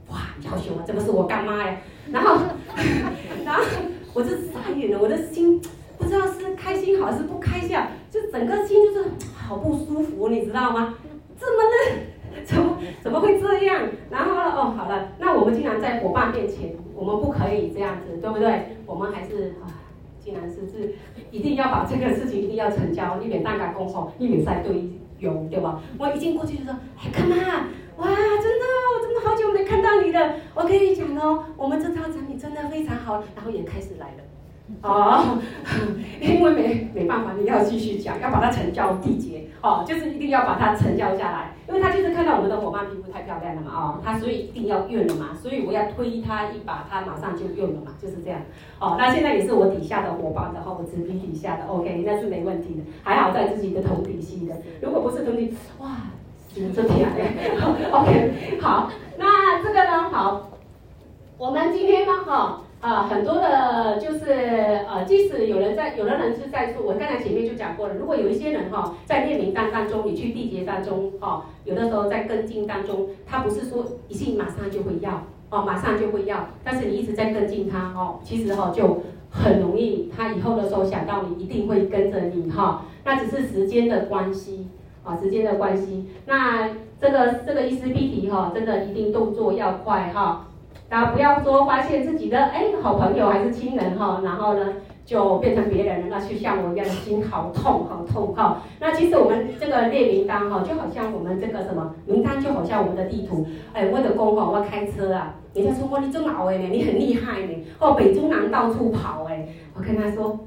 [0.09, 1.77] 哇，要求啊，这不是我干妈呀，
[2.09, 2.37] 然后，
[3.47, 3.63] 然后
[4.13, 5.61] 我就傻眼了，我的心。
[5.97, 7.75] 不知道是开心好还是不开心，
[8.11, 10.93] 就整个心就是好不舒服，你知道吗？
[11.39, 13.81] 这么的，怎么怎么会这样？
[14.11, 18.77] 然后哦，好了，那我们既然在伙伴面前，我们不可以这样子，对不对？
[18.85, 19.65] 我们还是啊，
[20.19, 20.93] 既然是是，
[21.31, 25.81] 一定要把这个事情一定要成交，避免大家共好，以免再对用，对吧？
[25.97, 27.35] 我一进过去就说，哎，干嘛？
[27.97, 28.65] 哇，真的，
[29.01, 29.21] 真的。
[29.23, 30.35] 好久没看到你了。
[30.55, 33.23] 我跟你讲哦，我们这套产品真的非常好。
[33.35, 34.23] 然后也开始来了。
[34.81, 35.39] 哦，
[36.19, 39.47] 因为没没办法，你要继续讲，要把它成交缔结。
[39.61, 48.41] 哦，就是一定要把它成交下来，因为他就是看到我们的伙伴皮肤太漂亮了嘛，哦，他所以一定要用了嘛，所以我要推他一把，他马上就用了嘛，就是这样。
[48.79, 55.87] 哦，那现在也是我底下的伙伴的话，我直逼底下的，OK，那是没问题的，还好在自己的同体系的，如果不是同体，哇，
[56.73, 60.49] 真漂亮，OK，好，那这个呢，好，
[61.37, 64.31] 我们今天呢，哈、啊，很多的，就是
[64.87, 84.67] 呃，即使有人在，有的人是在说，我刚才前面就讲过了，如果有一些人哈，在列名单当中，你去缔结当中，哦，有的时候在跟进当中，他不是说一定马上就会要，哦，马上就会要，但是你一直在跟进他，哦，其实哈就很容易，他以后的时候想到你一定会跟着你哈，那只是时间的关系，
[85.07, 90.47] 啊，时间的关系，那这个这个伊丝碧媞哈，真的一定动作要快哈。
[90.89, 94.73] 大家不要说发现自己的哎好朋友还是亲人哈，然后呢
[95.05, 98.61] 就变成别人了，那就像我一样的心好痛好痛哈。
[98.79, 103.45] 那其实我们这个列名单哈，就好像我们这个什么名单，就好像我们的地图。
[103.73, 110.39] 哎，我的公公，我开车啊，人家说哇你真老哎，你很厉害呢，哦北中南到处跑哎，我跟他说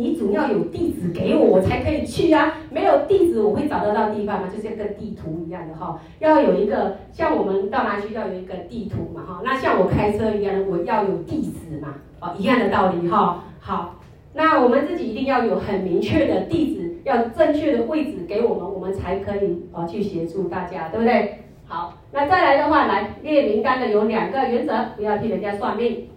[0.00, 0.20] 你。
[0.20, 2.58] 总要有地址给我，我才可以去啊！
[2.70, 4.48] 没有地址，我会找得到地方吗？
[4.54, 9.40] 就像跟地图一样的哈，要有一个像我们到哪去要有一个地图嘛哈。
[9.42, 13.44] 那像我开车一样的，我要有地址嘛，哦，一样的道理哈。
[13.60, 13.94] 好，
[14.34, 21.38] 那我们自己一定要有很明确的地址，要正确的位置给我们，我们才可以哦去协助大家，对不对？
[21.66, 26.08] 好，那再来的话，来列名单的有两个原则，不要替人家算命，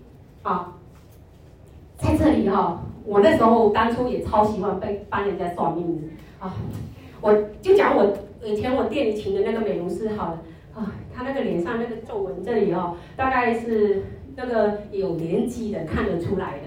[0.41, 0.73] 好，
[1.95, 2.83] 在这里哈。
[3.05, 6.01] 我那时候当初也超喜欢被帮人家算命的
[6.39, 6.55] 啊！
[7.19, 10.41] 我就讲我以前我店里请的那个美容师好了
[10.73, 14.03] 啊，他那个脸上那个皱纹这里哦，大概是
[14.35, 16.63] 那个有年纪的看得出来的，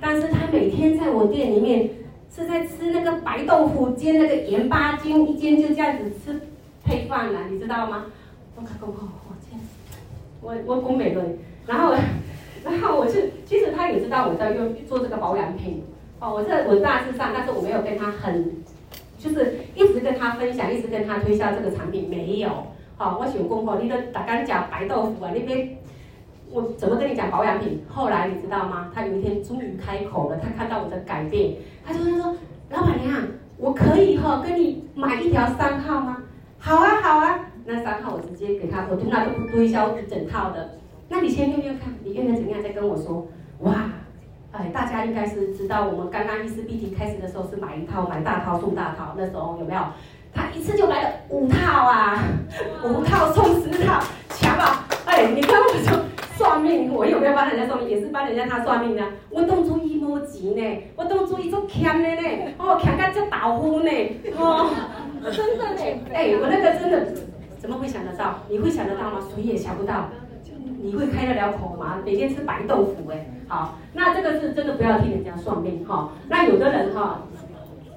[0.00, 1.88] 但是他每天在我店里面
[2.30, 6.40] 是在吃那个白豆腐煎那个盐巴煎，一煎就这样子吃
[6.84, 8.06] 配饭了，你知道吗？
[8.56, 9.58] 我靠，我天，
[10.42, 11.24] 我我工美的，
[11.66, 11.94] 然后。
[12.70, 15.82] 然后我是，其实他也知道我在用做这个保养品，
[16.20, 18.52] 哦，我这我大致上，但是我没有跟他很，
[19.18, 22.48] 就是一直跟他分享，一直跟他推销这个产品，没有，
[22.96, 25.76] 好、哦，我想讲哦，你都打刚讲白豆腐啊，那边
[26.50, 27.82] 我怎么跟你讲保养品？
[27.88, 28.90] 后来你知道吗？
[28.94, 31.54] 他有一天终于开口了，他看到我的改变，
[31.84, 32.36] 他就说，
[32.70, 33.22] 老板娘，
[33.56, 36.22] 我可以哈、哦、跟你买一条三号吗？
[36.58, 40.70] 好啊好啊，那三号我直接给他，我从来都不推销一整套的。
[41.08, 43.26] 那你先用用看，你用的怎样再跟我说。
[43.60, 43.90] 哇，
[44.52, 49.80] 哎，大家应该是知道，我们刚刚伊丝碧媞开始的时候是买一套买大套送大套，那时候有没有？
[50.34, 52.22] 他一次就来了五套啊，
[52.84, 54.86] 五套送十套，强吧？
[55.06, 55.98] 哎，你跟我说
[56.36, 57.88] 算命，我有没有帮人家算命？
[57.88, 59.02] 也是帮人家他算命的。
[59.30, 63.90] 我当初一毛钱呢，我当初一种欠的呢，哦，欠到这倒呼呢，
[64.36, 64.70] 哦，
[65.32, 67.12] 真的呢，哎，我那个真的
[67.58, 68.38] 怎么会想得到？
[68.48, 69.18] 你会想得到吗？
[69.34, 70.10] 谁也想不到。
[70.80, 71.98] 你会开得了口吗？
[72.04, 76.10] 每天吃白豆腐哎，好，那这个是真的不要听人家算命哈。
[76.28, 77.22] 那有的人哈，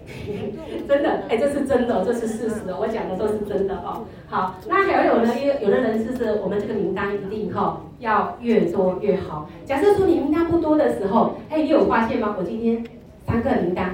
[0.88, 4.04] 真的哎，这是真的，这是事实，我讲的都是真的哦。
[4.28, 9.48] 好，那还有呢，有有的人是是我们这个名单一定哈要越多越好。
[9.66, 12.36] 假设说你名单不多的时候，哎，你有发现吗？
[12.38, 12.84] 我今天
[13.28, 13.94] 三个名单，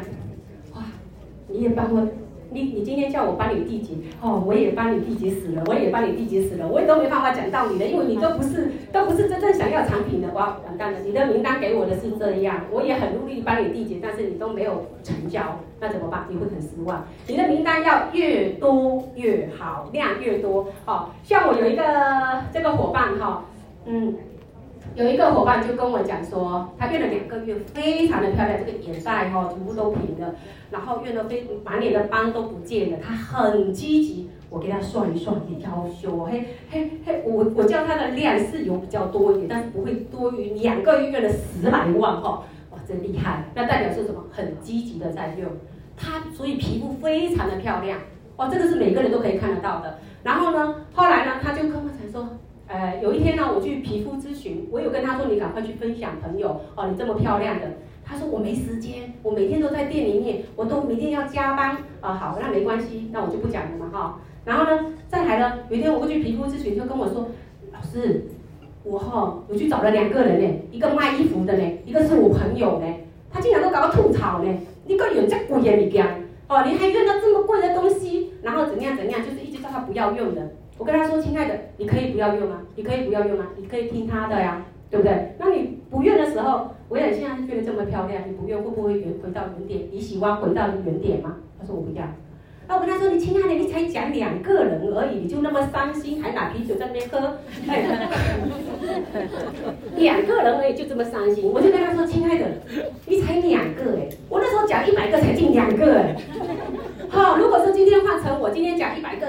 [0.73, 0.83] 哇，
[1.47, 2.07] 你也帮我。
[2.57, 16.25] 你你今天叫我帮你缔结，哦，我也帮你缔结死了，我也帮你缔结死了，我也都没办法讲道理的，因为你都不是都不是真正想要产品的，哇，完蛋了，你的名单给我的是这样，我也很努力帮你缔结，但是你都没有成交，那怎么办？
[16.29, 17.05] 你会很失望。
[17.27, 21.83] 你的名单要越多越好，量越多，哦，像我有一个
[22.51, 23.45] 这个伙伴哈，
[23.85, 24.15] 嗯。
[24.97, 30.33] 有一个伙伴就跟我讲说，他用了两个月，非常的漂亮，这个眼袋哈全部都平了，
[30.71, 34.27] 然后用了非满脸的斑都不见了，他很积极。
[34.49, 43.43] 我给他算一算，也要求嘿嘿嘿，我我叫他的量是有比较多一点，但是不会多于两个月的十来万哈，哇，真厉害！
[43.53, 44.23] 那代表是什么？
[44.31, 45.47] 很积极的在用，
[45.95, 47.99] 他所以皮肤非常的漂亮，
[48.37, 49.99] 哇，这个是每个人都可以看得到的。
[50.23, 52.27] 然后呢，后来呢，他就跟我讲说。
[52.67, 57.65] 呃，有一天呢，我去皮肤咨询，我有跟他说，你赶快去分享朋友哦，你这么漂亮的。
[58.03, 67.29] 他说我没时间，我每天都在店里面，我都每天要加班啊、好，那没关系，那我就不讲了嘛哈、然后呢，再来呢，有一天我过去皮肤咨询，就跟我说，
[67.71, 68.25] 老师，
[68.83, 72.85] 我哈、哦，我去找了两个人呢，一个卖衣服的呢，一个是我朋友呢，
[73.31, 80.51] 他竟然都搞到吐槽呢，你个有这贵的物件哦，你还用到这么贵的东西，然后怎样怎样，就是一直叫他不要用的。
[80.77, 82.61] 我跟他说，亲爱的，你可以不要用啊？
[82.75, 83.47] 你可以不要用啊？
[83.57, 85.35] 你可以听他的呀，对不对？
[85.39, 89.89] 那你不用的时候，我也现在变得这么漂亮，你不用会不会回回到原点？
[89.91, 91.37] 你喜欢回到原点吗？
[91.59, 92.03] 他说我不要。
[92.69, 97.37] 那我跟他说，你亲爱的，你才讲两个人而已，你就那么伤心，还拿啤酒在那边喝，
[99.95, 102.45] 两个人而已就这么伤心，我就跟他说，亲爱的，
[103.05, 106.15] 你才两个哎，我那时候讲一百个才进两个哎，
[107.07, 109.27] 好，如果说今天换成我今天讲一百个，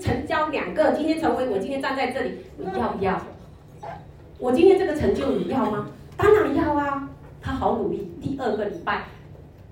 [0.00, 3.20] 成交两个，今天成为我今天站在这里，你要不要？
[4.38, 5.88] 我今天这个成就你要吗？
[6.16, 7.08] 当然要啊，
[7.40, 9.04] 他好努力，第二个礼拜，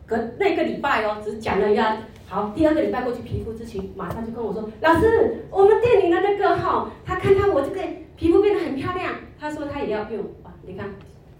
[0.06, 1.96] 隔那个礼拜哦，只讲了一下。
[2.26, 7.82] 好，第二个礼拜过去皮肤咨询，马上就跟我说，老师，我们店里的那个哈，他看到我这个
[8.16, 10.88] 皮肤变得很漂亮，他说他也要用，哇，你看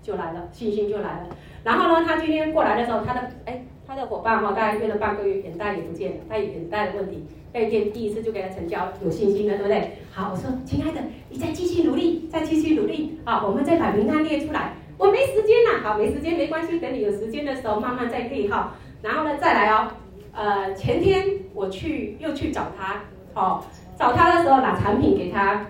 [0.03, 1.27] 就来了，信心就来了。
[1.64, 9.99] 然后呢，他今天过来的时候，他的哎，他的伙伴哈，大概约了半个月，眼袋也不见了，他有眼袋的问题，那一天第一次就给他成交，有信心了，对不对？
[10.11, 14.75] 好，我说亲爱的，你再继续努力，再继续努力，好，我们再把名单列出来。
[14.97, 18.75] 我没时间了，好，没时间没关系，等你有时间的时候慢慢再列哈。
[19.03, 19.88] 然后呢，再来哦。
[20.33, 23.03] 呃，前天我去又去找他，
[23.35, 23.62] 哦，
[23.99, 25.66] 找他的时候拿产品给他。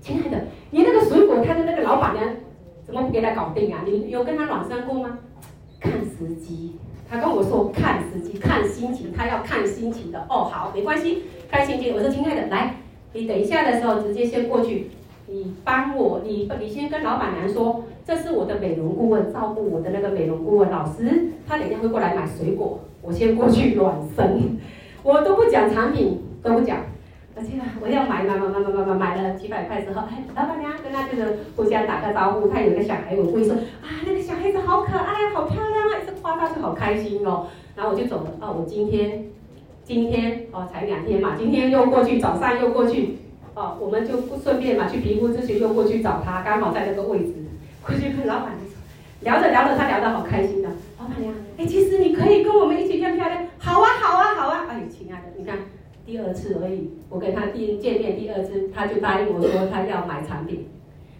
[0.00, 2.26] 亲爱的，你那个水果，摊的那个老板娘
[2.84, 3.82] 怎么不给他搞定啊？
[3.86, 5.18] 你有跟他暖身过吗？
[5.86, 6.72] 看时机，
[7.08, 10.26] 他跟我说看时机，看心情，他要看心情的。
[10.28, 11.94] 哦，好，没关系，看心情。
[11.94, 12.76] 我说亲爱的，来，
[13.12, 14.90] 你等一下的时候直接先过去，
[15.28, 22.80] 你帮我，你你先跟老板娘说，这是我的美容顾问，照顾我的那个美容顾问老师，他等一下会过来买水果。
[23.00, 24.58] 我先过去暖身，
[25.04, 26.78] 我都不讲产品，都不讲，
[27.38, 37.48] 我记得我要买买买买买买买了几百块之后，哎，老板娘跟那个人互相打个招呼，他有个小孩，我故意说啊，那个小孩子好可爱，好漂亮啊，一直夸他就好开心哦。
[37.76, 39.26] 然后我就走了，哦，我今天
[39.84, 43.18] 今天哦才两天嘛，今天又过去，早上又过去，
[43.52, 47.34] 哦，我们就顺便嘛去评估咨询，又过去找他，刚好在那个位置，
[47.82, 48.54] 过去跟老板
[49.20, 55.58] 娘说，聊着聊着他聊得好开心的，老板娘，哎，其实你可以跟我们一起变漂亮，好啊，好啊，好啊，哎，亲爱的，你看。
[56.06, 60.68] 第二次而已，我跟他第一见面第二次，他就答应我说他要买产品，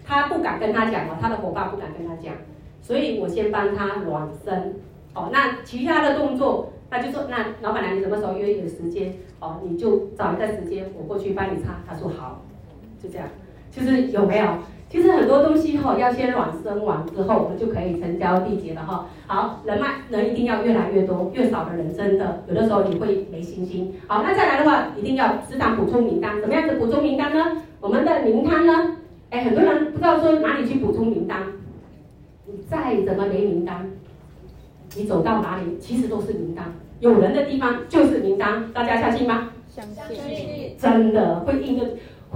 [0.04, 2.32] 他不敢跟他讲哦，他的伙伴不敢跟他讲，
[2.80, 4.76] 所以我先帮他暖身，
[5.12, 9.12] 哦，那其他的动作，他就说，那老板娘你什么时候约有时间？
[9.40, 11.82] 哦，你就找一个时间，我过去帮你擦。
[11.86, 12.42] 他说好，
[13.02, 13.28] 就这样，
[13.72, 14.46] 就是有没有？
[14.88, 19.06] 其实很多东西哈，要先暖身完之后，我们就可以成交缔结了哈。
[19.26, 23.94] 好，人脉人一定要越来越多，越少的人真的有的时候你会没信心。
[24.06, 26.40] 好，那再来的话，一定要时常补充名单。
[26.40, 27.62] 怎么样子补充名单呢？
[27.80, 28.96] 我们的名单呢？
[29.30, 31.42] 哎，很多人不知道说哪里去补充名单。
[32.46, 33.90] 你再怎么没名单，
[34.96, 36.64] 你走到哪里其实都是名单。
[37.00, 39.50] 有人的地方就是名单，大家相信吗？
[39.68, 40.76] 相信。
[40.78, 41.84] 真的会印的。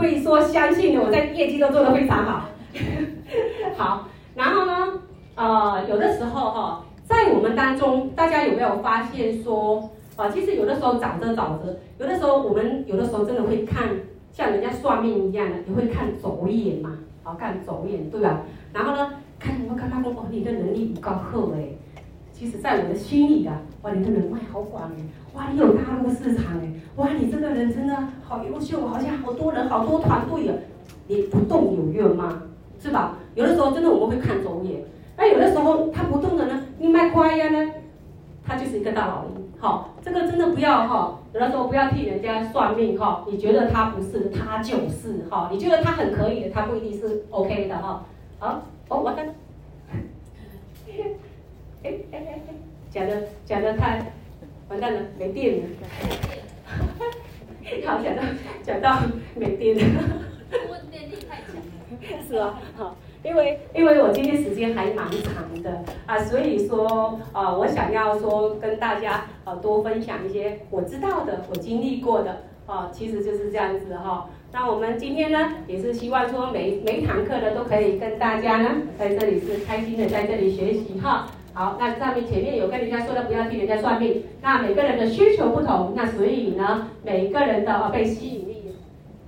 [0.01, 2.49] 会说相信，我在业绩都做得非常好。
[3.77, 4.95] 好，然后呢，
[5.35, 13.91] 呃，有的时候哈、哦，在我们当中，大家有没有发现说，啊、其实有的时候找着找着，有的时候我们有的时候真的会看，
[14.33, 18.41] 像人家算命一样的，你会看走眼嘛，好看走眼，对吧？
[18.73, 21.69] 然后呢，看你会看他说，哦，你的能力不够厚哎。
[22.33, 25.03] 其实，在我的心里啊，哇，你的人脉好广哎，
[25.35, 30.55] 哇，你有大陆市场哎，哇，你这个人真的好优秀，好像好多人，好多团队啊，
[31.07, 32.43] 你不动有用吗？
[32.79, 33.17] 是吧？
[33.35, 34.83] 有的时候真的我们会看走眼，
[35.17, 37.73] 那有的时候他不动的呢，你卖快呀呢，
[38.45, 39.31] 他就是一个大老鹰。
[39.59, 48.05] 好，这个真的不要哈，有的时候不要替人家算命哈，你觉得他不是，他就是哈，你觉得他很可以的，他不一定是 OK 的哈。
[48.39, 49.23] 好，哦，我的。
[50.89, 52.41] 哎哎哎哎，
[52.91, 54.05] 讲的讲的太
[54.69, 55.63] 完蛋了，没电了。
[57.87, 58.23] 好，讲到
[58.65, 58.99] 讲到
[59.37, 59.83] 没电了。
[60.69, 62.25] 我电力太强了。
[62.27, 74.29] 是啊，好，因为因为我今天时间还蛮长的啊，所以说啊，我想要说跟大家啊多分享一些我知道的、我经历过的啊，其实就是这样子哈。
[74.53, 81.29] 那我们今天呢，也是希望说每每一堂课呢都可以跟大家呢在这里是开心的在这里学习哈。
[81.61, 84.25] 好，那上面前面有跟人家说的，不要替人家算命。
[84.41, 88.75] 那每个人的需求不同，那所以呢，每个人的被吸引力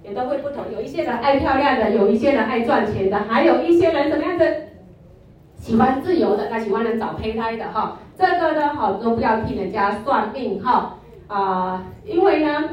[0.03, 0.65] 也都会不同。
[0.75, 4.47] 有一些人爱漂亮的，有一些人爱赚钱的，还有一些人怎么样子
[5.57, 7.99] 喜欢自由的，那喜欢人找胚胎的哈。
[8.17, 12.65] 这个呢，好都不要替人家算命哈啊、因为呢，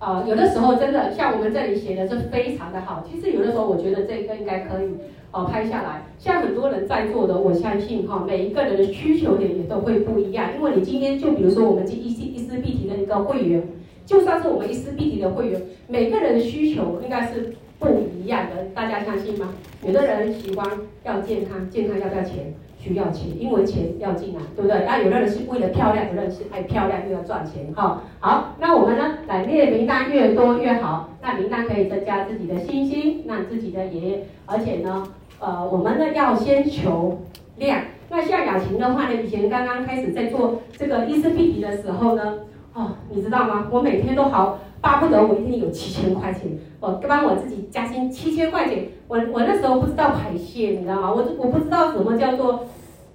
[0.00, 3.04] 啊、呃，有的时候真的像我们这里写的是非常的好。
[3.08, 4.96] 其实有的时候我觉得这个应该可以。
[5.32, 10.50] 哦，拍下来，像很多人在座的，我相信哈，每一个人的需求点也都会不一样。
[10.54, 13.62] 因为你今天就比如说我们这一丝一丝必提的一个会员，
[14.04, 19.54] 就算是我们一丝碧媞的会员，每个人的需求应该是不一样的，大家相信吗？
[19.86, 20.68] 有的人喜欢
[21.04, 22.52] 要健康，健康要不要钱？
[22.78, 24.84] 需要钱，因为钱要进来，对不对？
[24.84, 28.02] 那有的人是为了漂亮，有的人是爱漂亮又要赚钱，哈。
[28.18, 35.06] 好，那我们呢，来列名单越多越好，那名单可以增加自己的信心，让自己的也，而且呢，
[35.42, 37.18] 呃，我们呢要先求
[37.56, 37.80] 量。
[38.08, 42.38] 那像雅琴的话呢，以前刚刚开始在做这个伊丝碧媞的时候呢，
[42.74, 43.66] 哦，你知道吗？
[43.68, 46.42] 我每天都好巴不得我一天有七千块钱，
[46.78, 48.86] 我帮我自己加薪七千块钱。
[49.08, 51.12] 我我那时候不知道排泄，你知道吗？
[51.12, 52.66] 我我不知道什么叫做。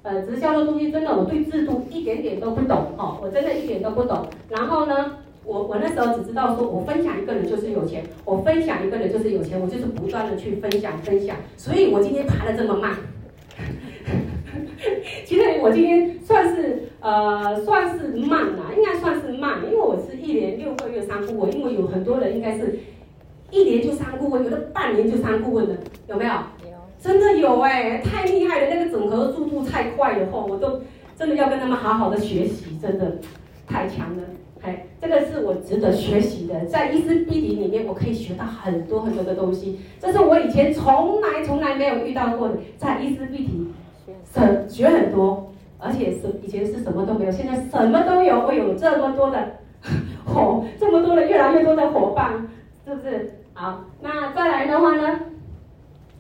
[0.03, 4.25] 呃，直销的东西真的，我对制度一点点都不懂哦，我真的一点都不懂。
[4.47, 5.17] 然后呢，
[5.47, 11.37] 我我那时候只知道说，我分享一个人就是有钱，我分享一个人就是有钱，我就是不断的去分享分享。
[11.55, 12.97] 所以我今天爬的这么慢，
[15.25, 22.77] 其实我今天算是呃算是慢啦，应该算是慢，因为我是一年六个月三顾问，因为有很多人应该是
[23.49, 25.77] 一年就三顾问，有的半年就三顾问的，
[26.09, 26.33] 有没有？
[26.99, 28.73] 真的有哎，太厉害了！
[28.73, 30.81] 那个整合速度太快了，吼，我都
[31.15, 33.19] 真的要跟他们好好的学习，真的
[33.67, 34.23] 太强了。
[34.61, 42.55] 哎，这个是我值得学习的，在伊丝碧媞里面，我可以学到很多很多的东西，这是我以前从来从来没有遇到过的。
[42.77, 43.47] 在伊丝碧
[44.33, 49.57] 媞，学很多，而且是以前是什么都没有，现在什么都有，我有这么多的
[50.25, 52.47] 伙，这么多的越来越多的伙伴，
[52.85, 53.33] 是不是？
[53.53, 55.19] 好，那再来的话呢？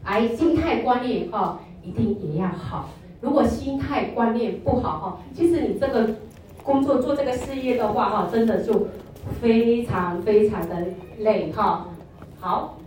[0.03, 2.89] 哎，心态观念哈、哦，一定也要好。
[3.19, 6.07] 如果心态观念不好哈，其实你这个
[6.67, 8.87] 工作做这个事业的话哈，真的就
[9.41, 10.75] 非常非常的
[11.19, 11.87] 累哈。
[12.41, 12.77] 好，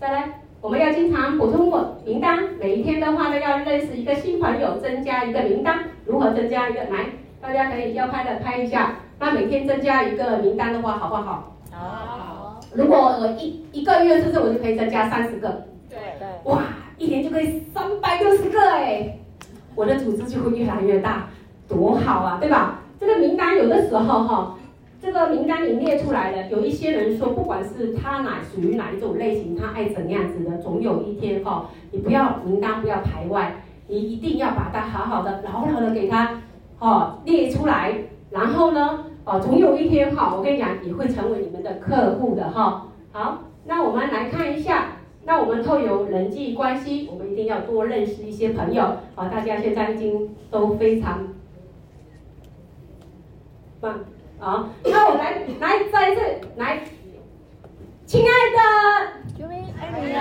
[0.00, 2.36] 再来，我们要经常补充我名单。
[2.58, 5.84] 每一天的话呢，要认识一个新朋友，增加一个名单。
[6.04, 6.80] 如何增加一个？
[6.80, 7.06] 来，
[7.40, 8.96] 大家可以要拍的拍一下。
[9.20, 11.54] 那每天增加一个名单的话，好不好？
[11.70, 12.60] 好。
[12.74, 15.64] 如果我一一个月，是不是我就可以增加三十个？
[15.88, 16.64] 对对哇，
[16.98, 19.16] 一年就可以三百六十个哎，
[19.76, 21.28] 我的组织就会越来越大，
[21.68, 22.80] 多好啊，对吧？
[22.98, 24.56] 这个名单有的时候哈，
[25.00, 36.40] 这个名单你列出来了，有一些人说，不管是他哪属于哪一种类型，他爱怎样子的，总有一天哈，你不要名单不要排外，你一定要把它好好的牢牢的给他
[36.78, 37.92] 哦列出来，
[38.30, 42.86] 然后呢，哦总有一天哈，我跟你讲，你会成为你们的客户的哈。
[43.12, 44.92] 好，那我们来看一下。
[45.24, 48.82] 那我们透由人际关系，我们一定要多认识一些朋友
[49.14, 49.28] 啊！
[49.28, 51.18] 大家现在已经都非常
[53.80, 54.04] 棒
[54.40, 54.68] 啊！
[54.84, 56.20] 那我来来再一次
[56.56, 56.82] 来，
[58.06, 58.58] 亲爱的，
[59.38, 59.72] 救命！
[59.78, 60.18] 爱你哦！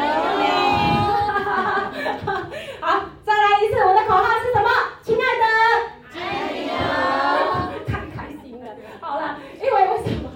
[2.81, 4.69] 好，再来一次，我的口号是什么？
[5.03, 5.45] 亲爱的，
[6.19, 6.19] 爱
[6.53, 7.73] 你哦！
[7.87, 8.65] 太开心了。
[8.99, 10.29] 好了，因为为什么？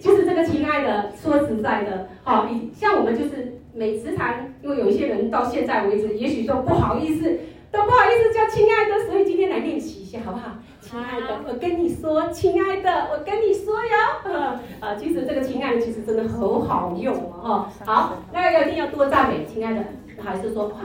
[0.00, 3.54] 就是这个亲爱的，说实在的，好，像我们就是。
[3.74, 7.38] 每时常，因为有一些人到现在为止，也许说不好意思，
[7.70, 10.52] 都不好意思叫亲爱的，所以今天来练习一下，好不好？
[10.80, 14.32] 亲爱的，我跟你说，亲爱的，我跟你说哟。
[14.80, 17.66] 啊，其实这个亲爱的其实真的很好用哦。
[17.84, 19.84] 好，那个一定要多赞美，亲爱的，
[20.22, 20.76] 还是说哇，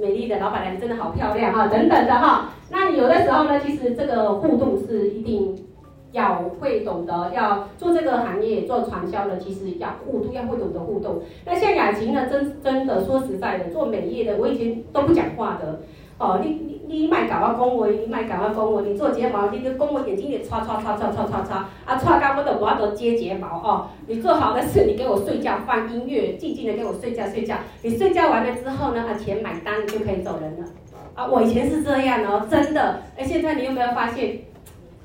[0.00, 2.54] 美丽的老板娘你真的好漂亮哈，等等的哈。
[2.70, 5.66] 那你有的时候呢，其实这个互动是一定。
[6.12, 11.22] 要会懂得要做这个行业做传销的，其实要互动，要会懂得互动。
[11.44, 15.78] 那像雅琴呢，真真的说实在的，做美业的，我以前都不讲话的。
[16.20, 23.88] 哦，你你你卖搞啊恭维，你卖搞啊恭维，你做睫毛，你就恭维眼睛里刷刷刷刷刷刷刷，啊刷干不的我都接睫毛哦。
[24.06, 27.56] 你做好的事，你给我睡觉放音乐，静静的给我睡觉睡觉。
[27.80, 30.66] 你睡觉完了之后呢，啊钱买单你就可以走人了。
[31.14, 33.00] 啊，我以前是这样哦，真的。
[33.16, 34.40] 哎，现在你有没有发现？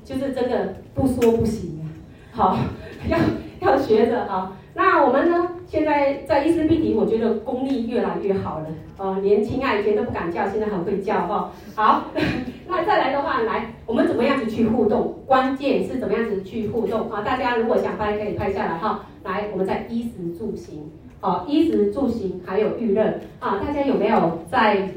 [0.04, 1.88] 就是真的不说不行啊，
[2.30, 2.58] 好，
[3.08, 3.18] 要
[3.60, 4.52] 要学着啊。
[4.76, 5.52] 那我们呢？
[5.66, 8.66] 现在在伊丝碧媞，我觉得功力越来越好了。
[8.98, 11.50] 哦，连亲爱的都不敢叫，现在很会叫哈。
[11.74, 12.04] 好，
[12.68, 15.14] 那再来的话，来，我们怎么样子去互动？
[15.26, 17.22] 关键是怎么样子去互动啊？
[17.22, 19.06] 大家如果想拍，可以拍下来哈。
[19.24, 23.02] 来，我们在衣食住行，好，衣食住行还有预热
[23.40, 23.58] 啊。
[23.66, 24.90] 大家有没有在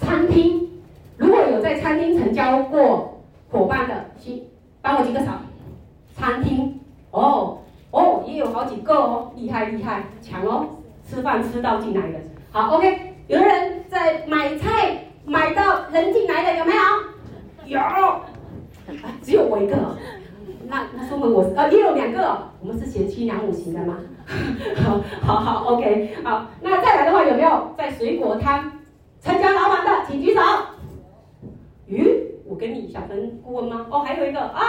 [0.00, 0.68] 餐厅？
[1.16, 3.20] 如果有在餐厅成交过？
[3.52, 4.42] 伙伴的，请
[4.80, 5.26] 帮我举个手。
[6.16, 6.80] 餐厅，
[7.12, 7.58] 哦
[7.92, 10.66] 哦，也有好几个哦，厉害厉害，强哦，
[11.08, 12.18] 吃饭吃到进来的。
[12.50, 16.82] 好，OK，有的人在买菜买到人进来的有没有？
[17.66, 18.20] 有，啊，
[19.22, 19.76] 只有我一个。
[20.68, 22.50] 那那说明我，呃，也有两个。
[22.60, 23.98] 我们是贤妻良母型的吗？
[24.84, 26.46] 好，好好，OK，好。
[26.62, 28.72] 那再来的话，有没有在水果摊
[29.20, 30.40] 成交老板的，请举手。
[31.88, 32.22] 咦。
[32.44, 33.86] 我跟你小分顾问吗？
[33.90, 34.60] 哦，还有一个啊，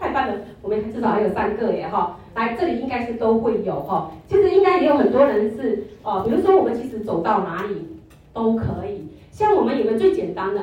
[0.00, 2.18] 太棒了，我们至少还有三个耶哈。
[2.34, 4.10] 来，这里应该是都会有哈。
[4.26, 7.86] 其实应该也有很多人是哦，比如说我们其实走到哪里
[8.32, 9.08] 都可以。
[9.30, 10.60] 像我们有个最简单的，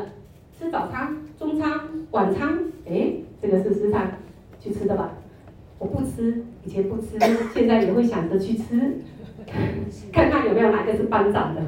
[0.57, 1.71] 吃早餐、中餐、
[2.11, 4.03] 晚餐，哎，这个是食堂
[4.59, 5.11] 去吃的吧？
[5.77, 7.19] 我不吃，以前不吃，
[7.53, 8.99] 现在也会想着去吃，
[10.11, 11.61] 看看有没有哪个是班长的。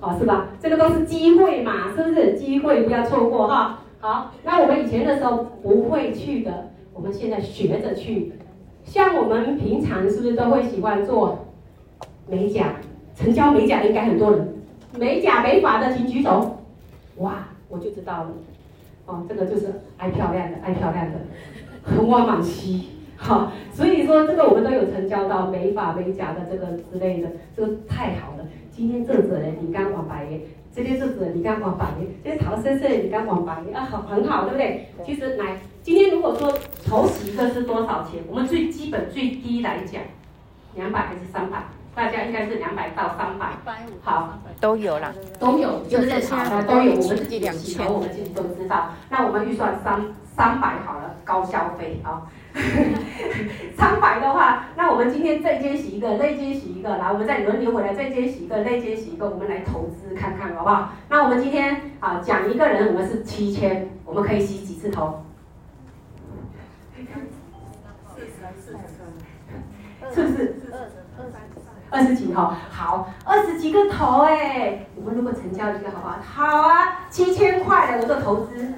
[0.00, 0.48] 哦，是吧？
[0.60, 2.34] 这个都是机会嘛，是不是？
[2.34, 3.82] 机会不要错过哈。
[3.98, 8.32] 好，那我们以前的时候不会去的，我们现在学着去。
[8.96, 11.44] 像我们平常是不是都会喜欢做
[12.26, 12.76] 美甲？
[13.14, 14.54] 成交美甲的应该很多人，
[14.98, 16.56] 美甲美发的请举手。
[17.18, 18.30] 哇，我就知道了。
[19.04, 19.66] 哦，这个就是
[19.98, 21.18] 爱漂亮的，爱漂亮的，
[21.82, 22.88] 很哇满西。
[23.16, 28.46] 好，所以说这个我们都有成交到美发美甲的这个之类的，这个太好了。
[28.70, 30.40] 今天这者呢，你刚黄白耶，
[30.70, 34.86] 今天这者你刚黄白耶，今天桃色色你刚黄白耶，啊，好很好，对不对？
[35.04, 36.52] 其实来，今天如果说
[36.84, 38.20] 头洗一个是多少钱？
[38.28, 40.02] 我们最基本最低来讲，
[40.74, 41.62] 两百还是三百？
[41.94, 43.52] 大家应该是两百到三百。
[44.02, 48.94] 好，都有啦，都有，就是好的都有，我们自己两千，我们自己都知道。
[49.10, 52.26] 那我们预算三三百好了，高消费啊。
[53.78, 60.90] 三百的话，那我们今天这间洗一个，那间洗一个，来，我们再轮流回来，这间洗一个，那间洗一个，我们来投资看看，好不好？
[61.08, 65.22] 那我们今天啊，讲一个人，我们是七千，我们可以洗几次头？
[70.14, 70.54] 是不是？
[71.88, 76.18] 二十几头，好，二十几个头哎，我们如果成交一个，好不好？
[76.22, 78.72] 好啊，七千块的我做投资，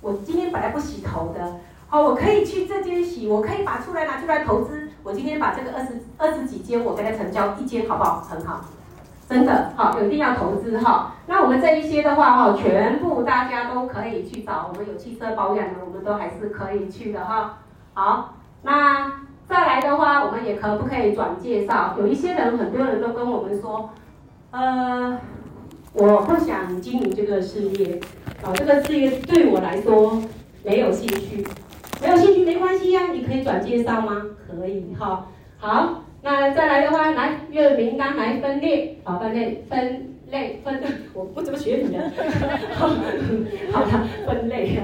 [0.00, 1.60] 我今天本来不洗头的。
[1.88, 4.88] 好，我可以去这间洗，我可以把出来拿出来投资。
[5.02, 8.22] 我今天把这个二十二十几间，我给它成交一间，好不好？
[8.22, 8.64] 很好，
[9.28, 11.14] 真的好，有一定要投资哈。
[11.26, 17.58] 那我们这一些的话哈，全部大家都可以去找，我们有汽车保养的，我们都还是可以去的哈。
[17.94, 19.12] 好，那
[19.48, 21.94] 再来的话，我们也可不可以转介绍？
[21.98, 23.90] 有一些人，很多人都跟我们说，
[24.50, 25.18] 呃，
[25.92, 28.00] 我不想经营这个事业，
[28.42, 30.20] 啊，这个事业对我来说
[30.64, 31.46] 没有兴趣。
[32.02, 34.20] 没有兴趣没关系呀、你可以转介绍吗？
[34.46, 35.26] 可以哈。
[35.58, 40.82] 好，那再来的话，来月名单来分类，好，分类分类分，
[41.14, 42.10] 我不怎么学你的。
[42.74, 42.88] 好，
[43.72, 43.90] 好的，
[44.26, 44.82] 分类啊。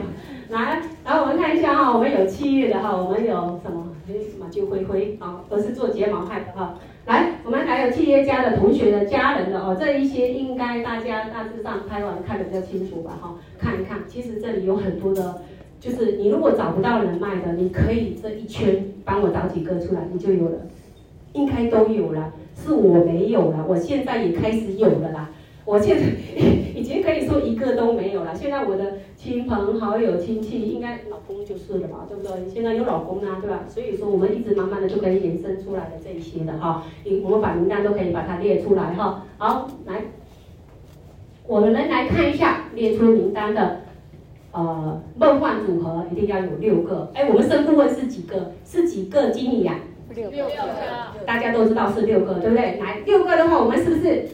[0.51, 3.82] 来，然后我们看一下哈，我们有七月的哈，我们有什么？
[4.09, 6.79] 哎，马就灰灰啊，都是做睫毛派的哈。
[7.07, 13.35] 来，我们还有企业家的同学的家人的哦，这一些应该大家大致上拍完看得比较清楚吧哈。
[13.59, 15.43] 看一看，其实这里有很多的。
[15.81, 20.59] 就是你如果找不到人脉的，你可以这一圈帮我找几个出来，你就有了，
[21.33, 25.31] 应该都有了，是我没有了，我现在也开始有了啦。
[25.65, 26.05] 我现在
[26.83, 32.49] 以前可以说一个都没有了，现在我的亲朋好友亲戚应该老公就是了嘛，对不对？
[32.53, 33.61] 现在有老公啊，对吧？
[33.69, 36.85] 所以说我们一直慢慢的就可以延伸出来的这一些的哈，
[37.23, 39.25] 我们把名单都可以把它列出来哈。
[39.39, 40.03] 好，来，
[41.47, 43.83] 我们来看一下列出名单的。
[44.51, 47.13] 呃，梦幻组合一定要有六个。
[47.15, 48.53] 哎，我们升顾问是几个？
[48.67, 49.77] 是几个经理啊？
[50.13, 50.37] 六个。
[51.25, 52.81] 大家都知道是六个，对不对？
[52.81, 54.29] 来，六个的话，我们是不是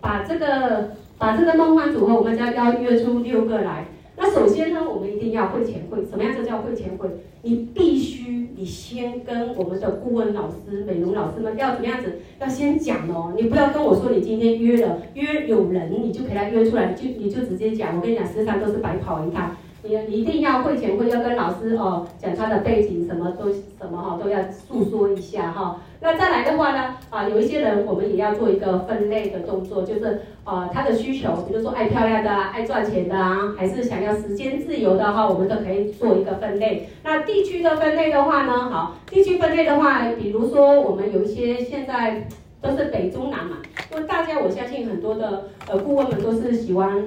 [0.00, 3.86] 把这个把这个梦幻组合，我们要要约出六个来？
[4.18, 6.04] 那首先呢，我们一定要会前会。
[6.06, 7.08] 什么样子叫会前会？
[7.42, 12.20] 你必须你先跟我们的顾问老师、美容老师们要怎么样子？
[12.40, 17.96] 要先讲哦，你不要跟我说你今天约了约有人，你就给他约出来，就你就直接讲。
[17.96, 19.54] 我跟你讲，实际上都是白跑一趟。
[19.82, 25.80] 你你一定要会前会，要跟老师哦讲他的背景，什么都什么哈都要诉说一下哈。
[26.06, 36.88] 那再来的话呢，啊有一些人我们也要做一个分类的动作，就是啊他的需求，比如说爱漂亮的啊，爱赚钱的啊，还是想要时间自由的哈，我们都可以做一个分类。
[37.02, 42.28] 那地区的分类的话呢，好，地区分类的话，比如说我们有一些现在
[42.62, 43.56] 都是北中南嘛，
[43.92, 47.02] 因为大家我相信很多的呃顾问们都是喜欢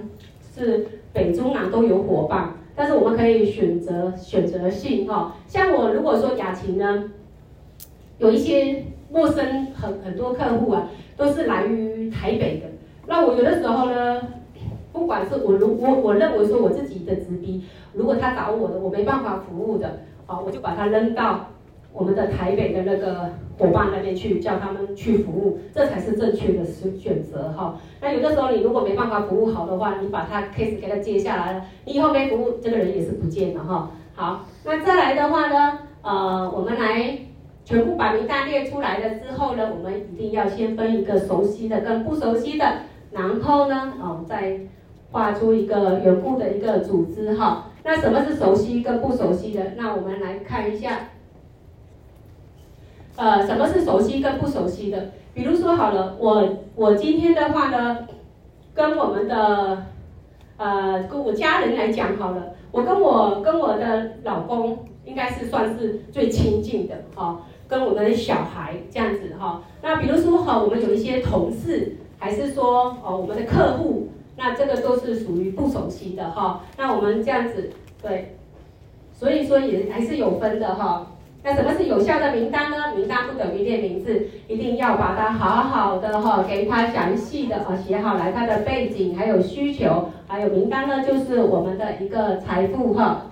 [0.54, 2.54] 是北中南都有伙伴。
[2.76, 7.06] 但是我们可以选择选择性哈，像我如果说雅琴呢，
[8.20, 12.67] 有一些陌生很很多客户啊，都是来于台北的。
[13.07, 14.22] 那我有的时候呢，
[14.93, 17.63] 不管是我如我我认为说我自己的直逼，
[17.93, 21.47] 如果他找我的我没办法服务的，好，我就把他扔到。
[21.91, 27.80] 我们的台北的那个伙伴那边去叫他们去服务，这才是正确的选选择哈。
[27.99, 33.89] 那有的时候你如果没办法服务好的话，你把他 case 给他接下来了，你以后没服务，这个人也是不见了哈。
[34.13, 37.17] 好，那再来的话呢，呃，我们来
[37.70, 42.65] 全部把名单列出来了之后呢，我们一定要先分一个熟悉的跟不熟悉的，
[43.11, 44.59] 然后呢，哦，再
[45.11, 47.67] 画出一个缘故的一个组织哈。
[47.84, 49.74] 那什么是熟悉跟不熟悉的？
[49.78, 51.09] 那我们来看一下。
[53.17, 55.11] 呃，什么是熟悉跟不熟悉的？
[55.36, 58.07] 比如说好了，我我今天的话呢，
[58.74, 59.86] 跟我们的
[60.57, 77.70] 呃跟我家人来讲好了，我跟我跟我的老公应该是算是最亲近的哈、跟我们的小孩这样子哈、那比如说哈，我们有一些同事，还是说哦我们的客户，那这个都是属于不熟悉的哈、那我们这样子
[78.01, 78.36] 对，
[79.13, 81.05] 所以说也还是有分的哈。
[81.41, 82.93] 那什么是有效的名单呢？
[82.97, 93.28] 名单不等于列名字，一定要把它好好的哈，给他详细的啊写好来，他的背景还有需求，还有名单呢，就是我们的一个财富哈。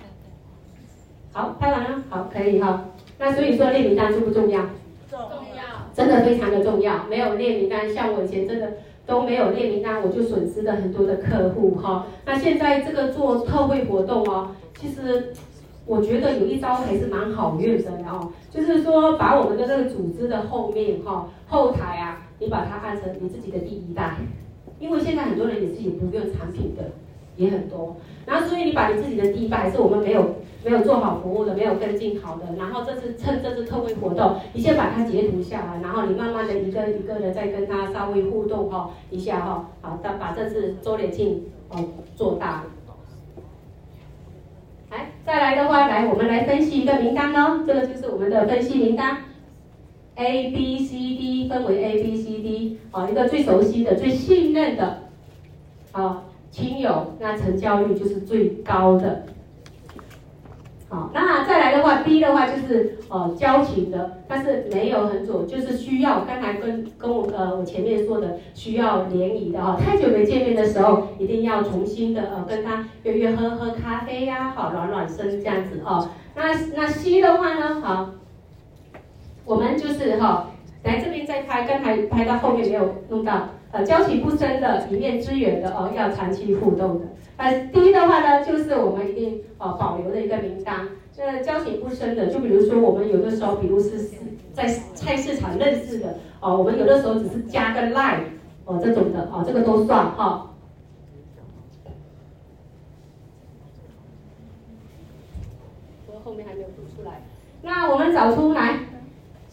[1.34, 2.86] 好，拍完了，好，可以哈。
[3.20, 4.62] 那所以说列名单重不重要？
[5.10, 5.20] 重
[5.56, 5.64] 要，
[5.94, 7.06] 真的非常的重要。
[7.10, 8.74] 没有列名单，像我以前真的
[9.06, 12.08] 都没有列名单，我就损失了很多的客户哈。
[12.26, 15.34] 那现在这个做特惠活动哦，其实。
[15.90, 24.18] 我觉得有一招还是蛮好用的哦，就是说把我们的这个组织的后面哈后台啊，你把它按成你自己的第一代，
[24.80, 26.84] 因为现在很多人也是有不用产品的，
[27.38, 30.36] 也很多，然后所以你把你自己的第一代是我们没有
[30.66, 41.86] 没有做好服务的，没有跟进好的，然后这次趁这次特惠活动，你先把它截图下来，然后你慢慢的一个一个的再跟他稍微互动哈一下哈，好，再把这次周年庆哦
[42.16, 42.66] 做大。
[44.90, 47.64] 来，再来的话，来，我们来分析一个名单哦。
[47.68, 49.18] 这个就是我们的分析名单
[50.16, 55.00] ，A、B、C、D 分为 A、B、C、D，好，一个最熟悉的、最信任的，
[55.92, 59.24] 好，亲友，那成交率就是最高的。
[60.90, 76.08] 好，那再来的话，B 的话就是哦交情的，但是没有很左，就是需要刚才跟跟我呃我前面说的需要联谊的哦，太久没见面的时候，一定要重新的呃跟他约约喝喝咖啡呀，好暖暖身这样子哦。
[76.36, 78.12] 那那 C 的话呢，好，
[79.44, 80.52] 我们就是哈
[80.88, 87.06] 来这边再拍，刚才拍到后面没有弄到，呃交情不深的，一面之缘的哦，要长期互动的。
[87.36, 90.88] 呃，第一的话呢，就是我们一定呃保留的一个名单。
[91.18, 94.12] 那交情不深的，就比如说我们有的时候，比如是
[94.54, 98.22] 在菜市场认识的，哦，我们有的时候只是加个 line，
[98.66, 100.52] 哦这种的，哦这个都算哈。
[106.08, 107.22] 我、哦、后面还没有读出来。
[107.62, 108.76] 那我们找出来，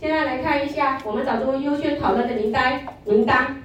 [0.05, 3.57] 现在来看一下，我们找出优先讨论的名单，名单，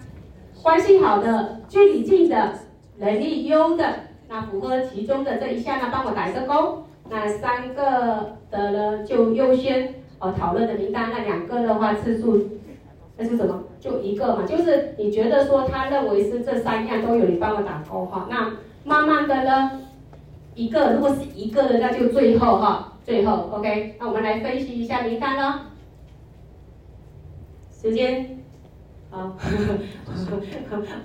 [0.64, 2.54] 关系好的，距离近的，
[2.98, 3.86] 能力优的。
[4.30, 6.86] 那符合其中的这一项呢，帮我打一个勾。
[7.10, 11.10] 那三个的呢，就优先哦讨论的名单。
[11.12, 12.42] 那两个的话，次数
[13.18, 13.62] 那是什么？
[13.82, 18.28] 就一个嘛，就是你觉得说他认为是这三样都有，你帮我打勾哈。
[18.30, 18.54] 那
[18.86, 19.82] 慢慢的呢，
[20.56, 23.98] 一个如果是一个的，那就最后哈，最后 OK。
[24.00, 25.60] 那我们来分析一下名单喽。
[27.82, 28.38] 时间，
[29.10, 29.38] 好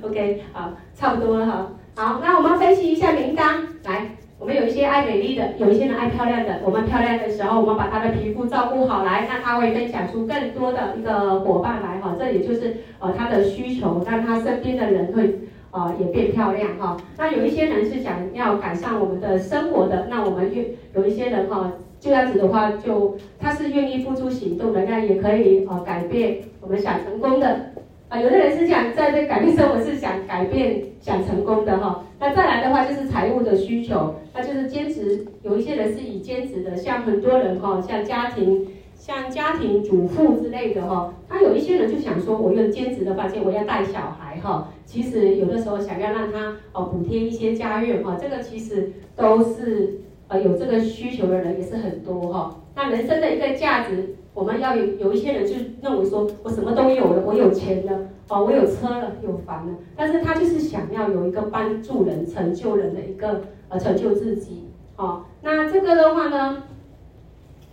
[0.03, 1.71] ，OK，好，差不多了哈。
[1.95, 3.63] 好，那我们分析一下名单。
[3.85, 6.59] 来，我们有一些爱美丽的，有一些人爱漂亮的。
[6.65, 12.17] 我们漂亮的时候，我们把她的皮肤照顾好来，那她会分享出更多的一个伙伴来哈。
[12.19, 15.39] 这也就是呃她的需求，让她身边的人会
[15.71, 16.97] 呃也变漂亮哈。
[17.17, 20.67] 那有一些人是想要改善我们的生活的，那我们愿
[20.97, 21.71] 有一些人哈，
[22.05, 27.73] 这样子的话就他是愿意付出行动的，那也可以呃改变我们想成功的。
[28.11, 32.05] 啊，有的人是想在这改变生活，是想改变、想成功的哈。
[32.21, 35.27] 那再来的话就是财务的需求，那就是兼职。
[35.43, 41.11] 有一些人是以兼职的，像很多人哈，像家庭、像家庭主妇之类的哈。
[41.27, 44.69] 他有一些人就想说，我用兼职的发现我要带小孩哈。
[44.85, 49.99] 其实有的时候想要让他哦补贴一些家用哈，这个其实都是
[50.29, 52.57] 呃有这个需求的人也是很多哈。
[52.75, 54.17] 那人生的一个价值。
[54.35, 57.97] 我们要有有一些人就认为说，我什么都有了，我有钱了，
[58.29, 64.65] 哦，我有车了，有房了，但是他就是想要有一个帮助人、成就人的一个呃成就自己，
[64.97, 66.65] 哦，那这个的话呢，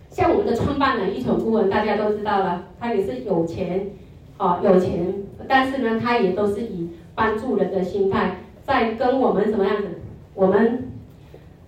[0.08, 3.90] 像我们的创办人一传顾问，大家都知道了，他也是有钱，
[4.38, 5.12] 哦，有钱，
[5.48, 9.88] 但是呢，他也都是以帮助人的心态在跟我们什么样子，
[10.36, 10.91] 我们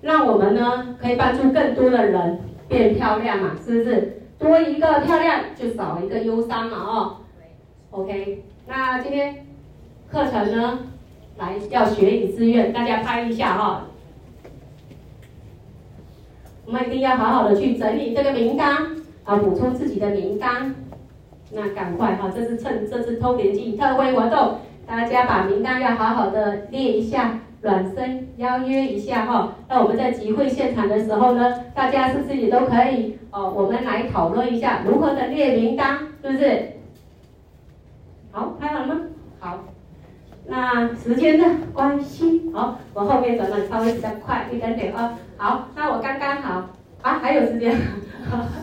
[0.04, 2.38] 让我们呢可以帮助更多的人
[2.68, 4.20] 变漂亮嘛，是不是？
[4.38, 7.16] 多一个漂亮，就少一个忧伤嘛，哦
[7.90, 9.46] ，OK，那今天
[10.10, 10.80] 课程呢，
[11.38, 13.80] 来要学以致用，大家拍一下哈、哦。
[16.66, 18.76] 我们一定要好好的去整理这个名单
[19.24, 20.74] 啊，补充自己的名单。
[21.50, 27.40] 那赶快哈，这是趁这次周年庆特惠活动，大家把名单要好好的列一下。
[27.64, 29.54] 暖身邀约一下哈。
[29.68, 33.50] 那我们在集会现场的时候呢，大家是不是也都可以哦？
[33.56, 36.74] 我们来讨论一下如何的列名单，是不是？
[38.30, 39.00] 好，拍好了吗？
[39.40, 39.64] 好。
[40.46, 45.14] 那时间的关系，好，我后面转的稍微比较快一点点哦。
[45.38, 46.68] 好，那我刚刚好
[47.00, 47.74] 啊，还有时间，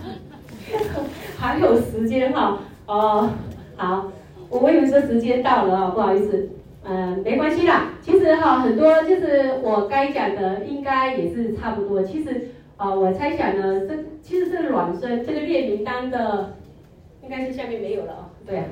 [1.40, 2.60] 还有时间哈。
[2.86, 3.30] 哦，
[3.78, 4.12] 好，
[4.50, 6.50] 我以为说时间到了哦，不好意思，
[6.84, 7.92] 嗯，没关系啦。
[8.02, 12.02] 其实哈，很多就是我该讲的，应该也是差不多。
[12.02, 16.54] 其实啊，我猜想呢，这其实是暖身这个列名单的，
[17.24, 18.24] 应该是下面没有了哦。
[18.46, 18.66] 对啊。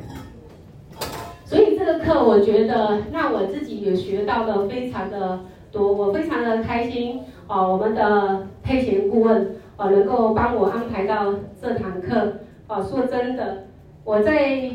[1.46, 5.40] 所以这个课，我觉得让我自己也学到了非常的
[5.72, 7.72] 多，我非常的开心哦。
[7.74, 12.84] 我们的配贤顾问哦，能够帮我安排到这堂课哦。
[12.84, 13.66] 说真的，
[14.04, 14.72] 我在，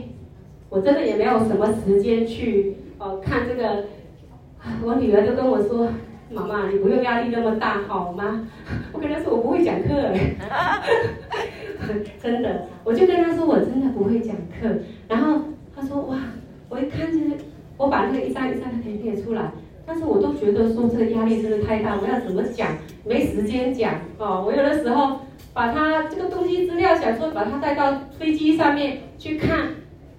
[0.69, 3.85] 我真的也没有什么时间去哦看这个。
[4.83, 5.87] 我女儿就跟我说
[6.33, 8.49] ：“妈妈，你不用压力那么大，好吗？”
[8.95, 9.89] 我跟她说：“我不会讲课。”
[12.19, 14.67] 真的，我就跟她说：“我真的不会讲课。”
[15.07, 15.39] 然后
[15.77, 16.17] 她说：“哇。”
[16.71, 17.37] 我一看就是，
[17.77, 19.53] 我把那个一张一张的可以列出来，
[19.85, 22.69] 但是我都觉得说这个压力真的太大，我要怎么讲？
[23.05, 24.43] 没时间讲哦。
[24.47, 25.21] 我有的时候
[25.53, 29.69] 把它这个东西资料想说把它带到飞机上面去看，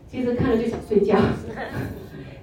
[0.08, 1.18] 其实看了就想睡觉。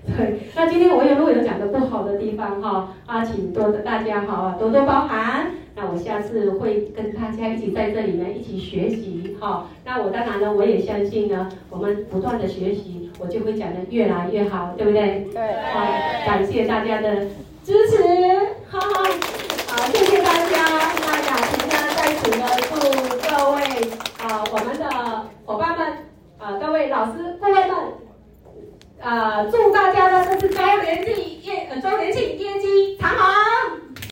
[0.05, 5.53] 对，那今天我也如果有讲的不好的地方哈，啊，请多的大家哈多多包涵。
[5.75, 9.69] 那我下次会跟大家一起在这里呢一起学习哈。
[9.87, 15.27] 那我当然呢，我也相信呢，我们不断的学习，我就会讲的越来越好，对不对？
[15.33, 15.41] 对。
[15.73, 15.81] 好，
[16.27, 17.27] 感谢大家的
[17.65, 18.03] 支持，
[18.69, 19.05] 哈哈。
[19.69, 20.59] 好，谢谢大家。
[21.07, 22.75] 那雅婷呢，在此呢，祝
[23.23, 23.63] 各位
[24.21, 24.85] 啊，我们的
[25.47, 25.87] 伙伴们
[26.39, 27.71] 啊，各位老师、各位们
[29.03, 33.82] 呃，祝大家呢都是周年庆业，呃，周年庆业绩长虹。